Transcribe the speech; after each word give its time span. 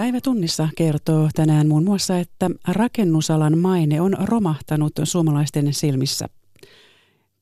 Päivätunnissa 0.00 0.68
kertoo 0.76 1.28
tänään 1.34 1.68
muun 1.68 1.84
muassa, 1.84 2.18
että 2.18 2.50
rakennusalan 2.68 3.58
maine 3.58 4.00
on 4.00 4.16
romahtanut 4.24 4.92
suomalaisten 5.04 5.74
silmissä. 5.74 6.26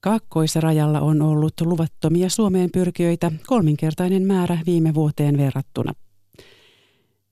Kaakkoisrajalla 0.01 1.01
on 1.01 1.23
ollut 1.23 1.61
luvattomia 1.61 2.31
Suomeen 2.31 2.71
pyrkijöitä 2.73 3.33
kolminkertainen 3.47 4.23
määrä 4.23 4.59
viime 4.67 4.95
vuoteen 4.95 5.39
verrattuna. 5.39 5.93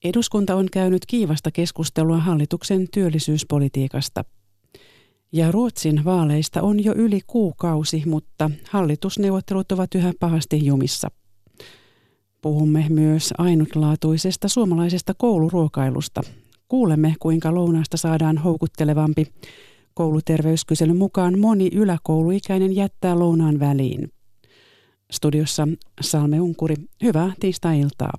Eduskunta 0.04 0.54
on 0.54 0.66
käynyt 0.72 1.06
kiivasta 1.06 1.50
keskustelua 1.50 2.18
hallituksen 2.18 2.86
työllisyyspolitiikasta. 2.94 4.24
Ja 5.32 5.52
Ruotsin 5.52 6.04
vaaleista 6.04 6.62
on 6.62 6.84
jo 6.84 6.94
yli 6.96 7.20
kuukausi, 7.26 8.02
mutta 8.06 8.50
hallitusneuvottelut 8.70 9.72
ovat 9.72 9.94
yhä 9.94 10.12
pahasti 10.20 10.66
jumissa. 10.66 11.08
Puhumme 12.46 12.86
myös 12.88 13.34
ainutlaatuisesta 13.38 14.48
suomalaisesta 14.48 15.14
kouluruokailusta. 15.18 16.20
Kuulemme, 16.68 17.14
kuinka 17.20 17.54
lounaasta 17.54 17.96
saadaan 17.96 18.38
houkuttelevampi. 18.38 19.26
Kouluterveyskyselyn 19.94 20.96
mukaan 20.96 21.38
moni 21.38 21.70
yläkouluikäinen 21.74 22.76
jättää 22.76 23.18
lounaan 23.18 23.60
väliin. 23.60 24.12
Studiossa 25.12 25.68
Salme 26.00 26.40
Unkuri, 26.40 26.76
hyvää 27.02 27.32
tiistai-iltaa. 27.40 28.12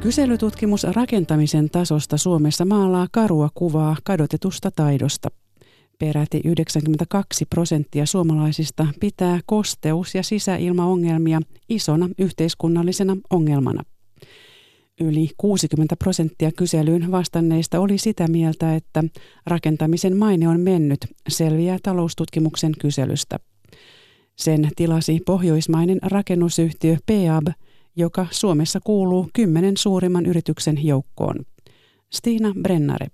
Kyselytutkimus 0.00 0.84
rakentamisen 0.84 1.70
tasosta 1.70 2.16
Suomessa 2.16 2.64
maalaa 2.64 3.06
karua 3.12 3.48
kuvaa 3.54 3.96
kadotetusta 4.04 4.70
taidosta. 4.70 5.28
Peräti 6.00 6.40
92 6.44 7.44
prosenttia 7.44 8.06
suomalaisista 8.06 8.86
pitää 9.00 9.40
kosteus- 9.46 10.14
ja 10.14 10.22
sisäilmaongelmia 10.22 11.40
isona 11.68 12.08
yhteiskunnallisena 12.18 13.16
ongelmana. 13.30 13.82
Yli 15.00 15.30
60 15.36 15.96
prosenttia 15.96 16.52
kyselyyn 16.52 17.10
vastanneista 17.10 17.80
oli 17.80 17.98
sitä 17.98 18.28
mieltä, 18.28 18.74
että 18.74 19.04
rakentamisen 19.46 20.16
maine 20.16 20.48
on 20.48 20.60
mennyt, 20.60 20.98
selviää 21.28 21.78
taloustutkimuksen 21.82 22.72
kyselystä. 22.80 23.38
Sen 24.36 24.70
tilasi 24.76 25.20
pohjoismainen 25.26 25.98
rakennusyhtiö 26.02 26.96
Peab, 27.06 27.46
joka 27.96 28.26
Suomessa 28.30 28.80
kuuluu 28.84 29.28
kymmenen 29.32 29.76
suurimman 29.76 30.26
yrityksen 30.26 30.86
joukkoon. 30.86 31.36
Stiina 32.10 32.54
Brennare. 32.62 33.06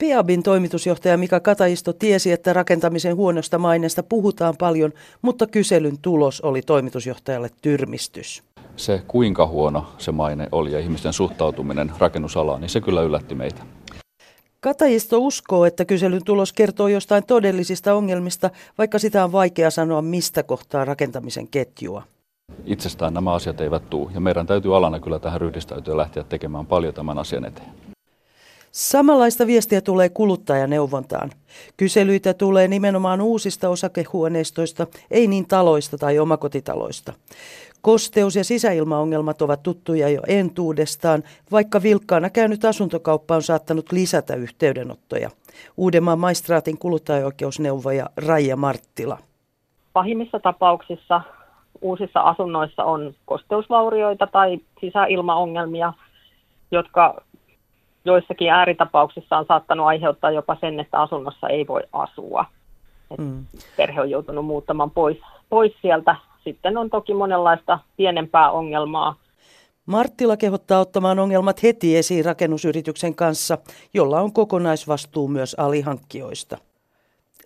Peabin 0.00 0.42
toimitusjohtaja 0.42 1.18
Mika 1.18 1.40
Kataisto 1.40 1.92
tiesi, 1.92 2.32
että 2.32 2.52
rakentamisen 2.52 3.16
huonosta 3.16 3.58
maineesta 3.58 4.02
puhutaan 4.02 4.54
paljon, 4.58 4.92
mutta 5.22 5.46
kyselyn 5.46 5.98
tulos 6.02 6.40
oli 6.40 6.62
toimitusjohtajalle 6.62 7.50
tyrmistys. 7.62 8.42
Se, 8.76 9.02
kuinka 9.08 9.46
huono 9.46 9.86
se 9.98 10.12
maine 10.12 10.48
oli 10.52 10.72
ja 10.72 10.78
ihmisten 10.78 11.12
suhtautuminen 11.12 11.92
rakennusalaan, 11.98 12.60
niin 12.60 12.68
se 12.68 12.80
kyllä 12.80 13.02
yllätti 13.02 13.34
meitä. 13.34 13.62
Katajisto 14.60 15.18
uskoo, 15.18 15.64
että 15.64 15.84
kyselyn 15.84 16.24
tulos 16.24 16.52
kertoo 16.52 16.88
jostain 16.88 17.26
todellisista 17.26 17.94
ongelmista, 17.94 18.50
vaikka 18.78 18.98
sitä 18.98 19.24
on 19.24 19.32
vaikea 19.32 19.70
sanoa 19.70 20.02
mistä 20.02 20.42
kohtaa 20.42 20.84
rakentamisen 20.84 21.48
ketjua. 21.48 22.02
Itsestään 22.64 23.14
nämä 23.14 23.32
asiat 23.32 23.60
eivät 23.60 23.90
tuu 23.90 24.10
ja 24.14 24.20
meidän 24.20 24.46
täytyy 24.46 24.76
alana 24.76 25.00
kyllä 25.00 25.18
tähän 25.18 25.40
ryhdistäytyä 25.40 25.96
lähteä 25.96 26.24
tekemään 26.24 26.66
paljon 26.66 26.94
tämän 26.94 27.18
asian 27.18 27.44
eteen. 27.44 27.70
Samanlaista 28.72 29.46
viestiä 29.46 29.80
tulee 29.80 30.08
kuluttajaneuvontaan. 30.08 31.30
Kyselyitä 31.76 32.34
tulee 32.34 32.68
nimenomaan 32.68 33.20
uusista 33.20 33.68
osakehuoneistoista, 33.68 34.86
ei 35.10 35.26
niin 35.26 35.48
taloista 35.48 35.98
tai 35.98 36.18
omakotitaloista. 36.18 37.12
Kosteus- 37.82 38.36
ja 38.36 38.44
sisäilmaongelmat 38.44 39.42
ovat 39.42 39.62
tuttuja 39.62 40.08
jo 40.08 40.20
entuudestaan, 40.26 41.22
vaikka 41.52 41.82
vilkkaana 41.82 42.30
käynyt 42.30 42.64
asuntokauppa 42.64 43.34
on 43.34 43.42
saattanut 43.42 43.92
lisätä 43.92 44.34
yhteydenottoja. 44.34 45.30
Uudenmaan 45.76 46.18
maistraatin 46.18 46.78
kuluttajaoikeusneuvoja 46.78 48.06
Raija 48.16 48.56
Marttila. 48.56 49.18
Pahimmissa 49.92 50.40
tapauksissa 50.40 51.20
uusissa 51.80 52.20
asunnoissa 52.20 52.84
on 52.84 53.14
kosteusvaurioita 53.24 54.26
tai 54.26 54.58
sisäilmaongelmia, 54.80 55.92
jotka 56.70 57.22
joissakin 58.04 58.50
ääritapauksissa 58.50 59.38
on 59.38 59.44
saattanut 59.48 59.86
aiheuttaa 59.86 60.30
jopa 60.30 60.56
sen, 60.60 60.80
että 60.80 61.00
asunnossa 61.00 61.48
ei 61.48 61.66
voi 61.66 61.82
asua. 61.92 62.44
mm. 63.18 63.44
Perhe 63.76 64.00
on 64.00 64.10
joutunut 64.10 64.44
muuttamaan 64.44 64.90
pois, 64.90 65.18
pois 65.48 65.72
sieltä. 65.82 66.16
Sitten 66.44 66.78
on 66.78 66.90
toki 66.90 67.14
monenlaista 67.14 67.78
pienempää 67.96 68.50
ongelmaa. 68.50 69.14
Marttila 69.86 70.36
kehottaa 70.36 70.80
ottamaan 70.80 71.18
ongelmat 71.18 71.62
heti 71.62 71.96
esiin 71.96 72.24
rakennusyrityksen 72.24 73.14
kanssa, 73.14 73.58
jolla 73.94 74.20
on 74.20 74.32
kokonaisvastuu 74.32 75.28
myös 75.28 75.54
alihankkijoista. 75.58 76.58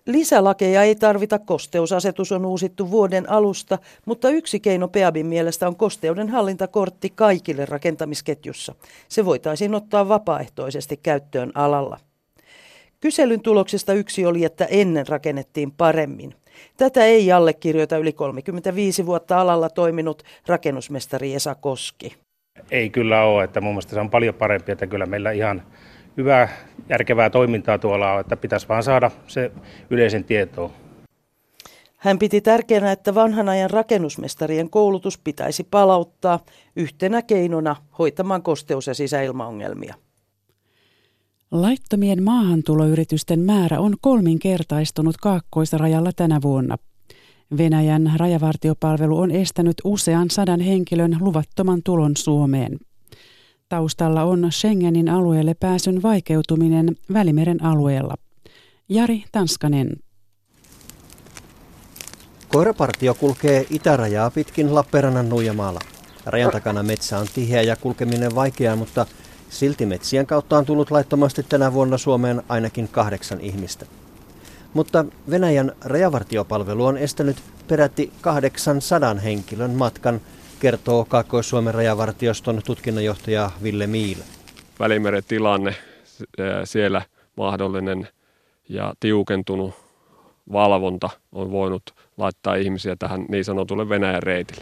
Lisälakeja 0.05 0.83
ei 0.83 0.95
tarvita, 0.95 1.39
kosteusasetus 1.39 2.31
on 2.31 2.45
uusittu 2.45 2.91
vuoden 2.91 3.29
alusta, 3.29 3.77
mutta 4.05 4.29
yksi 4.29 4.59
keino 4.59 4.87
Peabin 4.87 5.25
mielestä 5.25 5.67
on 5.67 5.75
kosteuden 5.75 6.29
hallintakortti 6.29 7.09
kaikille 7.09 7.65
rakentamisketjussa. 7.65 8.75
Se 9.09 9.25
voitaisiin 9.25 9.75
ottaa 9.75 10.07
vapaaehtoisesti 10.07 10.97
käyttöön 10.97 11.51
alalla. 11.55 11.99
Kyselyn 13.01 13.41
tuloksista 13.41 13.93
yksi 13.93 14.25
oli, 14.25 14.43
että 14.43 14.65
ennen 14.65 15.07
rakennettiin 15.07 15.71
paremmin. 15.71 16.35
Tätä 16.77 17.05
ei 17.05 17.31
allekirjoita 17.31 17.97
yli 17.97 18.13
35 18.13 19.05
vuotta 19.05 19.41
alalla 19.41 19.69
toiminut 19.69 20.23
rakennusmestari 20.47 21.33
Esa 21.33 21.55
Koski. 21.55 22.15
Ei 22.71 22.89
kyllä 22.89 23.23
ole, 23.23 23.43
että 23.43 23.61
mun 23.61 23.71
mielestä 23.71 23.93
se 23.93 23.99
on 23.99 24.09
paljon 24.09 24.35
parempi, 24.35 24.71
että 24.71 24.87
kyllä 24.87 25.05
meillä 25.05 25.31
ihan 25.31 25.63
hyvää, 26.17 26.49
järkevää 26.89 27.29
toimintaa 27.29 27.77
tuolla 27.77 28.13
on, 28.13 28.19
että 28.19 28.37
pitäisi 28.37 28.67
vaan 28.67 28.83
saada 28.83 29.11
se 29.27 29.51
yleisen 29.89 30.23
tietoon. 30.23 30.71
Hän 31.97 32.19
piti 32.19 32.41
tärkeänä, 32.41 32.91
että 32.91 33.15
vanhan 33.15 33.49
ajan 33.49 33.69
rakennusmestarien 33.69 34.69
koulutus 34.69 35.17
pitäisi 35.17 35.63
palauttaa 35.71 36.39
yhtenä 36.75 37.21
keinona 37.21 37.75
hoitamaan 37.99 38.43
kosteus- 38.43 38.87
ja 38.87 38.93
sisäilmaongelmia. 38.93 39.95
Laittomien 41.51 42.23
maahantuloyritysten 42.23 43.39
määrä 43.39 43.79
on 43.79 43.95
kolminkertaistunut 44.01 45.17
kaakkoisrajalla 45.17 46.11
tänä 46.15 46.39
vuonna. 46.41 46.77
Venäjän 47.57 48.11
rajavartiopalvelu 48.17 49.19
on 49.19 49.31
estänyt 49.31 49.75
usean 49.83 50.29
sadan 50.29 50.59
henkilön 50.59 51.17
luvattoman 51.19 51.81
tulon 51.83 52.11
Suomeen. 52.17 52.77
Taustalla 53.69 54.23
on 54.23 54.47
Schengenin 54.51 55.09
alueelle 55.09 55.53
pääsyn 55.53 56.01
vaikeutuminen 56.01 56.95
Välimeren 57.13 57.63
alueella. 57.63 58.13
Jari 58.89 59.23
Tanskanen. 59.31 59.89
Koirapartio 62.47 63.13
kulkee 63.13 63.65
itärajaa 63.69 64.31
pitkin 64.31 64.75
Lappeenrannan 64.75 65.29
Nuijamaalla. 65.29 65.79
Rajan 66.25 66.51
takana 66.51 66.83
metsä 66.83 67.17
on 67.17 67.27
tiheä 67.35 67.61
ja 67.61 67.75
kulkeminen 67.75 68.35
vaikeaa, 68.35 68.75
mutta 68.75 69.05
silti 69.49 69.85
metsien 69.85 70.25
kautta 70.25 70.57
on 70.57 70.65
tullut 70.65 70.91
laittomasti 70.91 71.43
tänä 71.43 71.73
vuonna 71.73 71.97
Suomeen 71.97 72.43
ainakin 72.49 72.87
kahdeksan 72.87 73.41
ihmistä. 73.41 73.85
Mutta 74.73 75.05
Venäjän 75.29 75.71
rajavartiopalvelu 75.81 76.85
on 76.85 76.97
estänyt 76.97 77.37
peräti 77.67 78.11
800 78.21 79.13
henkilön 79.15 79.71
matkan– 79.71 80.21
kertoo 80.59 81.05
Kaakkois-Suomen 81.05 81.73
rajavartioston 81.73 82.61
tutkinnanjohtaja 82.65 83.51
Ville 83.63 83.87
Miil. 83.87 84.17
Välimeren 84.79 85.23
tilanne, 85.27 85.75
siellä 86.63 87.01
mahdollinen 87.37 88.07
ja 88.69 88.93
tiukentunut 88.99 89.73
valvonta 90.51 91.09
on 91.31 91.51
voinut 91.51 91.83
laittaa 92.17 92.55
ihmisiä 92.55 92.95
tähän 92.95 93.25
niin 93.29 93.45
sanotulle 93.45 93.89
Venäjän 93.89 94.23
reitille. 94.23 94.61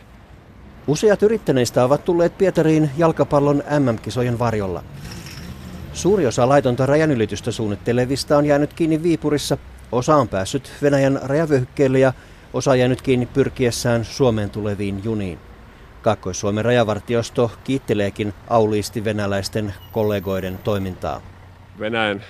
Useat 0.88 1.24
yrittäneistä 1.24 1.84
ovat 1.84 2.06
tulleet 2.06 2.38
Pietariin 2.38 2.90
jalkapallon 2.98 3.64
MM-kisojen 3.80 4.40
varjolla. 4.40 4.84
Suuri 5.94 6.28
osa 6.28 6.50
laitonta 6.50 6.86
rajanylitystä 6.86 7.52
suunnittelevista 7.52 8.38
on 8.38 8.46
jäänyt 8.46 8.74
kiinni 8.74 9.04
Viipurissa, 9.04 9.58
osa 9.92 10.16
on 10.16 10.28
päässyt 10.28 10.72
Venäjän 10.82 11.20
rajavyöhykkeelle 11.24 12.00
ja 12.00 12.14
osa 12.54 12.76
jäänyt 12.76 13.02
kiinni 13.02 13.26
pyrkiessään 13.26 14.06
Suomeen 14.06 14.50
tuleviin 14.50 15.04
juniin. 15.04 15.40
Kaakkois-Suomen 16.04 16.66
rajavartiosto 16.66 17.52
kiitteleekin 17.64 18.34
auliisti 18.50 19.04
venäläisten 19.04 19.74
kollegoiden 19.92 20.60
toimintaa. 20.64 21.22
Venäjän 21.80 22.24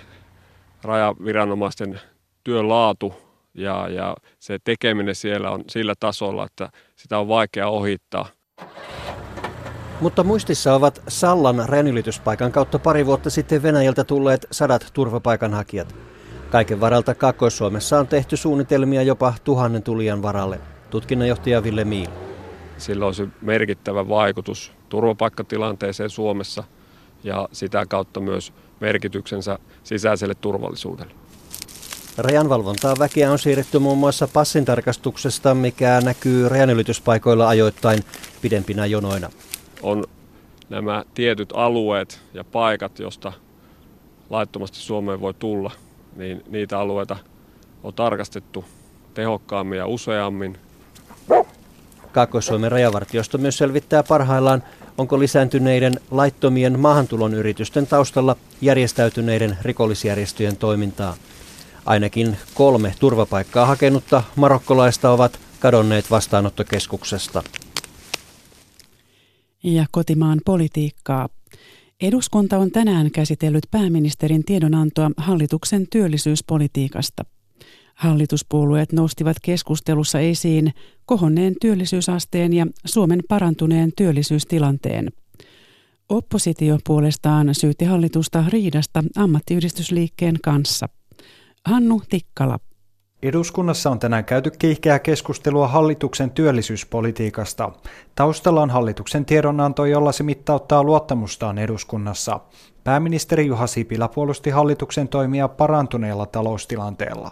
rajaviranomaisten 0.83 1.99
työn 2.43 2.69
laatu 2.69 3.13
ja, 3.53 3.87
ja 3.89 4.15
se 4.39 4.59
tekeminen 4.63 5.15
siellä 5.15 5.51
on 5.51 5.63
sillä 5.69 5.93
tasolla, 5.99 6.45
että 6.45 6.69
sitä 6.95 7.19
on 7.19 7.27
vaikea 7.27 7.67
ohittaa. 7.67 8.25
Mutta 10.01 10.23
muistissa 10.23 10.73
ovat 10.73 11.01
Sallan 11.07 11.69
rajanylityspaikan 11.69 12.51
kautta 12.51 12.79
pari 12.79 13.05
vuotta 13.05 13.29
sitten 13.29 13.63
Venäjältä 13.63 14.03
tulleet 14.03 14.45
sadat 14.51 14.89
turvapaikanhakijat. 14.93 15.95
Kaiken 16.51 16.79
varalta 16.79 17.15
Kaakkois-Suomessa 17.15 17.99
on 17.99 18.07
tehty 18.07 18.37
suunnitelmia 18.37 19.03
jopa 19.03 19.33
tuhannen 19.43 19.83
tulijan 19.83 20.21
varalle. 20.21 20.59
tutkinnanjohtaja 20.89 21.63
Ville 21.63 21.83
Miil. 21.83 22.32
Sillä 22.77 23.05
olisi 23.05 23.29
merkittävä 23.41 24.09
vaikutus 24.09 24.71
turvapaikkatilanteeseen 24.89 26.09
Suomessa 26.09 26.63
ja 27.23 27.49
sitä 27.51 27.85
kautta 27.85 28.19
myös 28.19 28.53
merkityksensä 28.79 29.59
sisäiselle 29.83 30.35
turvallisuudelle. 30.35 31.13
Rajanvalvontaa 32.17 32.93
väkeä 32.99 33.31
on 33.31 33.39
siirretty 33.39 33.79
muun 33.79 33.97
muassa 33.97 34.27
passintarkastuksesta, 34.33 35.55
mikä 35.55 36.01
näkyy 36.01 36.49
rajanylityspaikoilla 36.49 37.47
ajoittain 37.47 37.99
pidempinä 38.41 38.85
jonoina. 38.85 39.29
On 39.81 40.03
nämä 40.69 41.03
tietyt 41.13 41.49
alueet 41.55 42.21
ja 42.33 42.43
paikat, 42.43 42.99
josta 42.99 43.33
laittomasti 44.29 44.77
Suomeen 44.77 45.21
voi 45.21 45.33
tulla, 45.33 45.71
niin 46.15 46.43
niitä 46.49 46.79
alueita 46.79 47.17
on 47.83 47.93
tarkastettu 47.93 48.65
tehokkaammin 49.13 49.77
ja 49.77 49.87
useammin. 49.87 50.57
Kaakkois-Suomen 52.13 52.71
rajavartiosto 52.71 53.37
myös 53.37 53.57
selvittää 53.57 54.03
parhaillaan, 54.03 54.63
onko 54.97 55.19
lisääntyneiden 55.19 55.99
laittomien 56.11 56.79
maahantulon 56.79 57.33
yritysten 57.33 57.87
taustalla 57.87 58.35
järjestäytyneiden 58.61 59.57
rikollisjärjestöjen 59.61 60.57
toimintaa. 60.57 61.15
Ainakin 61.85 62.37
kolme 62.53 62.93
turvapaikkaa 62.99 63.65
hakenutta 63.65 64.23
marokkolaista 64.35 65.11
ovat 65.11 65.39
kadonneet 65.59 66.11
vastaanottokeskuksesta. 66.11 67.43
Ja 69.63 69.85
kotimaan 69.91 70.39
politiikkaa. 70.45 71.29
Eduskunta 72.01 72.57
on 72.57 72.71
tänään 72.71 73.11
käsitellyt 73.11 73.63
pääministerin 73.71 74.45
tiedonantoa 74.45 75.11
hallituksen 75.17 75.87
työllisyyspolitiikasta. 75.89 77.25
Hallituspuolueet 77.93 78.93
nostivat 78.93 79.37
keskustelussa 79.41 80.19
esiin 80.19 80.73
kohonneen 81.05 81.55
työllisyysasteen 81.61 82.53
ja 82.53 82.67
Suomen 82.85 83.19
parantuneen 83.29 83.91
työllisyystilanteen. 83.97 85.09
Oppositio 86.09 86.77
puolestaan 86.87 87.55
syytti 87.55 87.85
hallitusta 87.85 88.43
riidasta 88.49 89.03
ammattiyhdistysliikkeen 89.17 90.35
kanssa. 90.43 90.89
Hannu 91.65 92.01
Tikkala. 92.09 92.59
Eduskunnassa 93.23 93.89
on 93.89 93.99
tänään 93.99 94.25
käyty 94.25 94.51
kiihkeää 94.51 94.99
keskustelua 94.99 95.67
hallituksen 95.67 96.31
työllisyyspolitiikasta. 96.31 97.71
Taustalla 98.15 98.61
on 98.61 98.69
hallituksen 98.69 99.25
tiedonanto, 99.25 99.85
jolla 99.85 100.11
se 100.11 100.23
mittauttaa 100.23 100.83
luottamustaan 100.83 101.57
eduskunnassa. 101.57 102.39
Pääministeri 102.83 103.47
Juha 103.47 103.67
Sipilä 103.67 104.07
puolusti 104.07 104.49
hallituksen 104.49 105.07
toimia 105.07 105.47
parantuneella 105.47 106.25
taloustilanteella. 106.25 107.31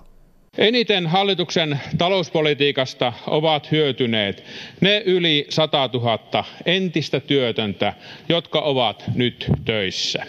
Eniten 0.58 1.08
hallituksen 1.08 1.80
talouspolitiikasta 1.98 3.14
ovat 3.28 3.72
hyötyneet 3.72 4.44
ne 4.82 5.04
yli 5.06 5.46
100 5.50 5.90
000 5.94 6.44
entistä 6.66 7.20
työtöntä, 7.20 7.94
jotka 8.30 8.62
ovat 8.62 9.04
nyt 9.16 9.46
töissä. 9.66 10.24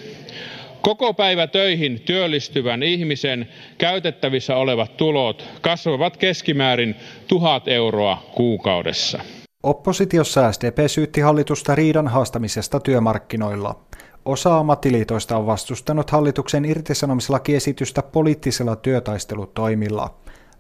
Koko 0.82 1.14
päivä 1.14 1.46
töihin 1.46 2.00
työllistyvän 2.00 2.82
ihmisen 2.82 3.48
käytettävissä 3.78 4.56
olevat 4.56 4.96
tulot 4.96 5.48
kasvavat 5.60 6.16
keskimäärin 6.16 6.94
tuhat 7.28 7.68
euroa 7.68 8.22
kuukaudessa. 8.34 9.20
Oppositiossa 9.62 10.52
SDP 10.52 10.78
syytti 10.86 11.20
hallitusta 11.20 11.74
riidan 11.74 12.08
haastamisesta 12.08 12.80
työmarkkinoilla. 12.80 13.80
Osa 14.24 14.58
ammattiliitoista 14.58 15.36
on 15.36 15.46
vastustanut 15.46 16.10
hallituksen 16.10 16.64
irtisanomislakiesitystä 16.64 18.02
poliittisilla 18.02 18.76
työtaistelutoimilla. 18.76 20.14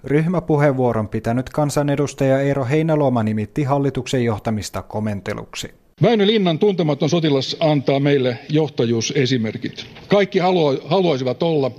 Ryhmäpuheenvuoron 0.04 1.08
pitänyt 1.08 1.50
kansanedustaja 1.50 2.40
Eero 2.40 2.64
Heinäluoma 2.64 3.22
nimitti 3.22 3.64
hallituksen 3.64 4.24
johtamista 4.24 4.82
komenteluksi. 4.82 5.70
Väinö 6.02 6.26
Linnan 6.26 6.58
tuntematon 6.58 7.08
sotilas 7.08 7.56
antaa 7.60 8.00
meille 8.00 8.38
johtajuusesimerkit. 8.48 9.86
Kaikki 10.08 10.38
haluaisivat 10.84 11.42
olla 11.42 11.70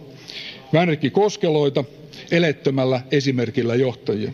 Väinökin 0.74 1.12
Koskeloita 1.12 1.84
elettömällä 2.32 3.02
esimerkillä 3.12 3.76
johtajia. 3.76 4.32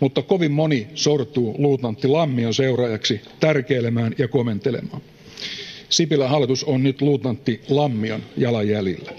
Mutta 0.00 0.22
kovin 0.22 0.52
moni 0.52 0.86
sortuu 0.94 1.54
luutnantti 1.58 2.08
Lammion 2.08 2.54
seuraajaksi 2.54 3.20
tärkeilemään 3.40 4.14
ja 4.18 4.28
komentelemaan. 4.28 5.02
Sipilän 5.88 6.30
hallitus 6.30 6.64
on 6.64 6.82
nyt 6.82 7.02
luutnantti 7.02 7.60
Lammion 7.68 8.20
jalanjäljillä. 8.36 9.12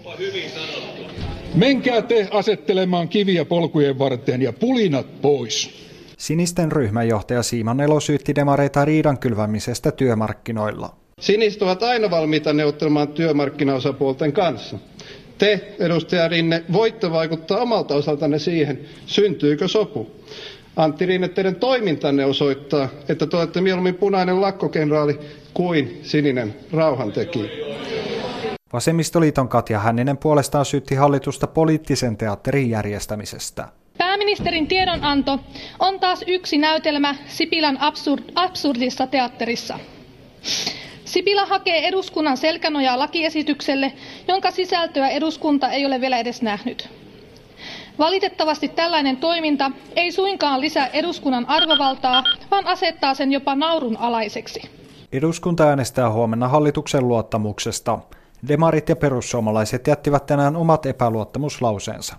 Menkää 1.55 2.01
te 2.01 2.27
asettelemaan 2.31 3.09
kiviä 3.09 3.45
polkujen 3.45 3.99
varteen 3.99 4.41
ja 4.41 4.53
pulinat 4.53 5.21
pois. 5.21 5.69
Sinisten 6.17 6.71
ryhmänjohtaja 6.71 7.43
Siiman 7.43 7.81
Elo 7.81 7.99
syytti 7.99 8.35
demareita 8.35 8.85
riidan 8.85 9.17
kylvämisestä 9.17 9.91
työmarkkinoilla. 9.91 10.95
Siniset 11.21 11.61
ovat 11.61 11.83
aina 11.83 12.09
valmiita 12.09 12.53
neuvottelemaan 12.53 13.07
työmarkkinaosapuolten 13.07 14.33
kanssa. 14.33 14.77
Te, 15.37 15.75
edustaja 15.79 16.27
Rinne, 16.27 16.63
voitte 16.73 17.11
vaikuttaa 17.11 17.61
omalta 17.61 17.95
osaltanne 17.95 18.39
siihen, 18.39 18.79
syntyykö 19.05 19.67
sopu. 19.67 20.11
Antti 20.77 21.05
Rinne, 21.05 21.27
teidän 21.27 21.55
toimintanne 21.55 22.25
osoittaa, 22.25 22.89
että 23.09 23.27
te 23.27 23.37
olette 23.37 23.61
mieluummin 23.61 23.95
punainen 23.95 24.41
lakkokenraali 24.41 25.19
kuin 25.53 25.99
sininen 26.03 26.55
rauhantekijä. 26.71 27.49
Vasemmistoliiton 28.73 29.49
Katja 29.49 29.79
Hänninen 29.79 30.17
puolestaan 30.17 30.65
syytti 30.65 30.95
hallitusta 30.95 31.47
poliittisen 31.47 32.17
teatterin 32.17 32.69
järjestämisestä. 32.69 33.67
Pääministerin 33.97 34.67
tiedonanto 34.67 35.39
on 35.79 35.99
taas 35.99 36.23
yksi 36.27 36.57
näytelmä 36.57 37.15
Sipilän 37.27 37.77
absurd, 37.81 38.23
absurdissa 38.35 39.07
teatterissa. 39.07 39.79
Sipilä 41.05 41.45
hakee 41.45 41.87
eduskunnan 41.87 42.37
selkänojaa 42.37 42.99
lakiesitykselle, 42.99 43.93
jonka 44.27 44.51
sisältöä 44.51 45.09
eduskunta 45.09 45.69
ei 45.69 45.85
ole 45.85 46.01
vielä 46.01 46.17
edes 46.17 46.41
nähnyt. 46.41 46.89
Valitettavasti 47.99 48.67
tällainen 48.67 49.17
toiminta 49.17 49.71
ei 49.95 50.11
suinkaan 50.11 50.61
lisää 50.61 50.87
eduskunnan 50.87 51.45
arvovaltaa, 51.49 52.23
vaan 52.51 52.67
asettaa 52.67 53.13
sen 53.13 53.31
jopa 53.31 53.55
naurun 53.55 53.97
alaiseksi. 53.97 54.61
Eduskunta 55.11 55.63
äänestää 55.63 56.11
huomenna 56.11 56.47
hallituksen 56.47 57.07
luottamuksesta. 57.07 57.99
Demarit 58.47 58.89
ja 58.89 58.95
perussuomalaiset 58.95 59.87
jättivät 59.87 60.25
tänään 60.25 60.55
omat 60.55 60.85
epäluottamuslauseensa. 60.85 62.15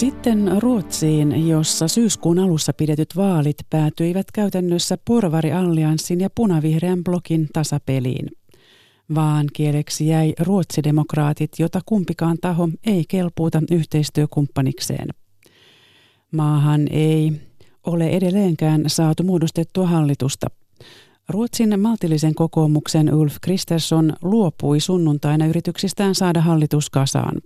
Sitten 0.00 0.50
Ruotsiin, 0.58 1.48
jossa 1.48 1.88
syyskuun 1.88 2.38
alussa 2.38 2.72
pidetyt 2.72 3.16
vaalit 3.16 3.56
päätyivät 3.70 4.26
käytännössä 4.34 4.98
porvari-allianssin 5.04 6.20
ja 6.20 6.30
punavihreän 6.34 7.04
blokin 7.04 7.48
tasapeliin. 7.52 8.26
Vaan 9.14 9.46
kieleksi 9.52 10.06
jäi 10.06 10.34
ruotsidemokraatit, 10.38 11.50
jota 11.58 11.80
kumpikaan 11.86 12.36
taho 12.40 12.68
ei 12.86 13.04
kelpuuta 13.08 13.62
yhteistyökumppanikseen. 13.70 15.08
Maahan 16.32 16.86
ei 16.90 17.32
ole 17.86 18.08
edelleenkään 18.08 18.84
saatu 18.86 19.22
muodostettua 19.22 19.86
hallitusta. 19.86 20.46
Ruotsin 21.28 21.80
maltillisen 21.80 22.34
kokoomuksen 22.34 23.14
Ulf 23.14 23.36
Kristersson 23.40 24.12
luopui 24.22 24.80
sunnuntaina 24.80 25.46
yrityksistään 25.46 26.14
saada 26.14 26.40
hallitus 26.40 26.90
kasaan. 26.90 27.36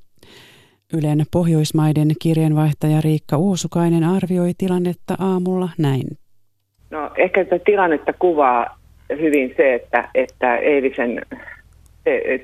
Ylen 0.93 1.25
Pohjoismaiden 1.33 2.09
kirjeenvaihtaja 2.23 3.01
Riikka 3.01 3.37
Uusukainen 3.37 4.05
arvioi 4.05 4.53
tilannetta 4.59 5.15
aamulla 5.19 5.69
näin. 5.79 6.05
No 6.91 7.11
ehkä 7.17 7.45
tätä 7.45 7.65
tilannetta 7.65 8.13
kuvaa 8.13 8.79
hyvin 9.11 9.55
se, 9.57 9.75
että, 9.75 10.09
että 10.15 10.57
eilisen 10.57 11.23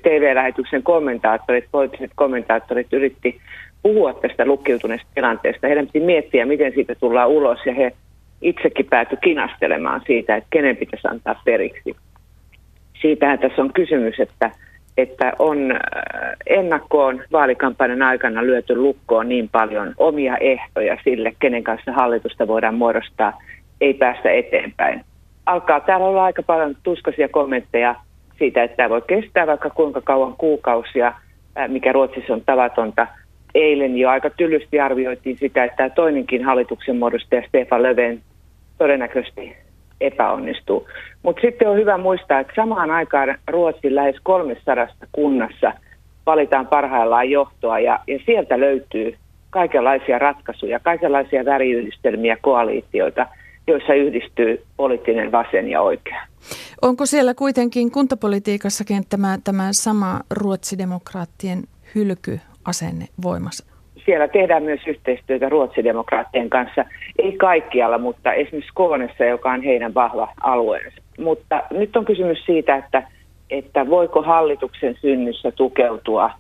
TV-lähetyksen 0.03 0.83
kommentaattorit, 0.83 1.65
poliittiset 1.73 2.11
kommentaattorit 2.15 2.93
yritti 2.93 3.41
puhua 3.83 4.15
tästä 4.15 4.47
lukkiutuneesta 4.47 5.09
tilanteesta. 5.15 5.67
Heidän 5.67 5.87
piti 5.87 6.01
miettiä, 6.01 6.47
miten 6.47 6.73
siitä 6.75 6.95
tullaan 6.95 7.29
ulos 7.29 7.59
ja 7.67 7.75
he 7.75 7.93
itsekin 8.43 8.87
päätyi 8.87 9.19
kinastelemaan 9.25 10.03
siitä, 10.07 10.37
että 10.37 10.49
kenen 10.51 10.77
pitäisi 10.77 11.09
antaa 11.09 11.43
periksi. 11.45 11.97
Siitähän 13.03 13.39
tässä 13.39 13.63
on 13.63 13.73
kysymys, 13.73 14.21
että 14.21 14.51
että 14.97 15.33
on 15.39 15.73
äh, 15.73 15.79
ennakkoon 16.47 17.23
vaalikampanjan 17.33 18.03
aikana 18.03 18.43
lyöty 18.43 18.77
lukkoon 18.77 19.29
niin 19.29 19.49
paljon 19.49 19.95
omia 19.99 20.37
ehtoja 20.37 20.97
sille, 21.05 21.33
kenen 21.39 21.65
kanssa 21.65 21.93
hallitusta 21.93 22.47
voidaan 22.47 22.75
muodostaa, 22.75 23.43
ei 23.81 23.95
päästä 23.95 24.31
eteenpäin. 24.31 25.05
Alkaa 25.47 25.81
täällä 25.81 26.07
olla 26.07 26.25
aika 26.25 26.43
paljon 26.43 26.77
tuskaisia 26.83 27.29
kommentteja 27.29 27.95
siitä, 28.39 28.63
että 28.63 28.77
tämä 28.77 28.91
voi 28.91 29.03
kestää 29.07 29.47
vaikka 29.47 29.71
kuinka 29.71 30.01
kauan 30.01 30.35
kuukausia, 30.39 31.13
äh, 31.59 31.69
mikä 31.69 31.93
Ruotsissa 31.93 32.33
on 32.33 32.43
tavatonta. 32.47 33.07
Eilen 33.55 33.99
jo 33.99 34.11
aika 34.11 34.31
tylysti 34.31 34.81
arvioitiin 34.81 35.37
sitä, 35.37 35.65
että 35.65 35.77
tämä 35.77 35.91
toinenkin 35.91 36.45
hallituksen 36.45 36.97
muodostaja 36.97 37.43
Stefan 37.49 37.83
Löfven 37.83 38.21
todennäköisesti 38.79 39.57
epäonnistuu. 40.00 40.88
Mutta 41.23 41.40
sitten 41.40 41.69
on 41.69 41.76
hyvä 41.76 41.99
muistaa, 41.99 42.40
että 42.40 42.52
samaan 42.57 42.90
aikaan 42.90 43.38
Ruotsin 43.49 43.95
lähes 43.95 44.16
300 44.23 44.87
kunnassa 45.12 45.73
valitaan 46.26 46.66
parhaillaan 46.66 47.30
johtoa 47.30 47.78
ja, 47.78 48.00
ja 48.07 48.19
sieltä 48.26 48.61
löytyy 48.61 49.16
kaikenlaisia 49.50 50.19
ratkaisuja, 50.19 50.80
kaikenlaisia 50.80 51.45
väriyhdistelmiä, 51.45 52.37
koaliitioita, 52.42 53.26
joissa 53.66 53.95
yhdistyy 53.95 54.64
poliittinen 54.76 55.33
vasen 55.33 55.69
ja 55.69 55.80
oikea. 55.80 56.23
Onko 56.83 57.07
siellä 57.07 57.35
kuitenkin 57.35 57.90
kuntapolitiikassakin 57.90 59.02
tämä, 59.09 59.38
tämä 59.45 59.69
sama 59.73 60.21
ruotsidemokraattien 60.30 61.62
hylkyasenne 61.95 63.07
voimassa? 63.23 63.70
Siellä 64.11 64.29
tehdään 64.29 64.62
myös 64.62 64.81
yhteistyötä 64.87 65.49
ruotsidemokraattien 65.49 66.50
kanssa. 66.50 66.85
Ei 67.19 67.33
kaikkialla, 67.33 67.99
mutta 67.99 68.33
esimerkiksi 68.33 68.73
Koonessa, 68.75 69.25
joka 69.25 69.50
on 69.52 69.62
heidän 69.62 69.95
vahva 69.95 70.33
alueensa. 70.43 71.02
Mutta 71.19 71.62
nyt 71.71 71.97
on 71.97 72.05
kysymys 72.05 72.45
siitä, 72.47 72.76
että, 72.76 73.02
että 73.50 73.90
voiko 73.90 74.23
hallituksen 74.23 74.97
synnyssä 75.00 75.52
tukeutua, 75.52 76.31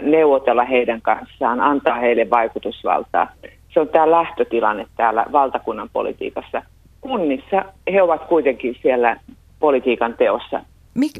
neuvotella 0.00 0.64
heidän 0.64 1.02
kanssaan, 1.02 1.60
antaa 1.60 1.94
heille 1.94 2.30
vaikutusvaltaa. 2.30 3.32
Se 3.74 3.80
on 3.80 3.88
tämä 3.88 4.10
lähtötilanne 4.10 4.86
täällä 4.96 5.26
valtakunnan 5.32 5.88
politiikassa. 5.92 6.62
Kunnissa 7.00 7.64
he 7.92 8.02
ovat 8.02 8.24
kuitenkin 8.24 8.76
siellä 8.82 9.16
politiikan 9.60 10.14
teossa. 10.14 10.60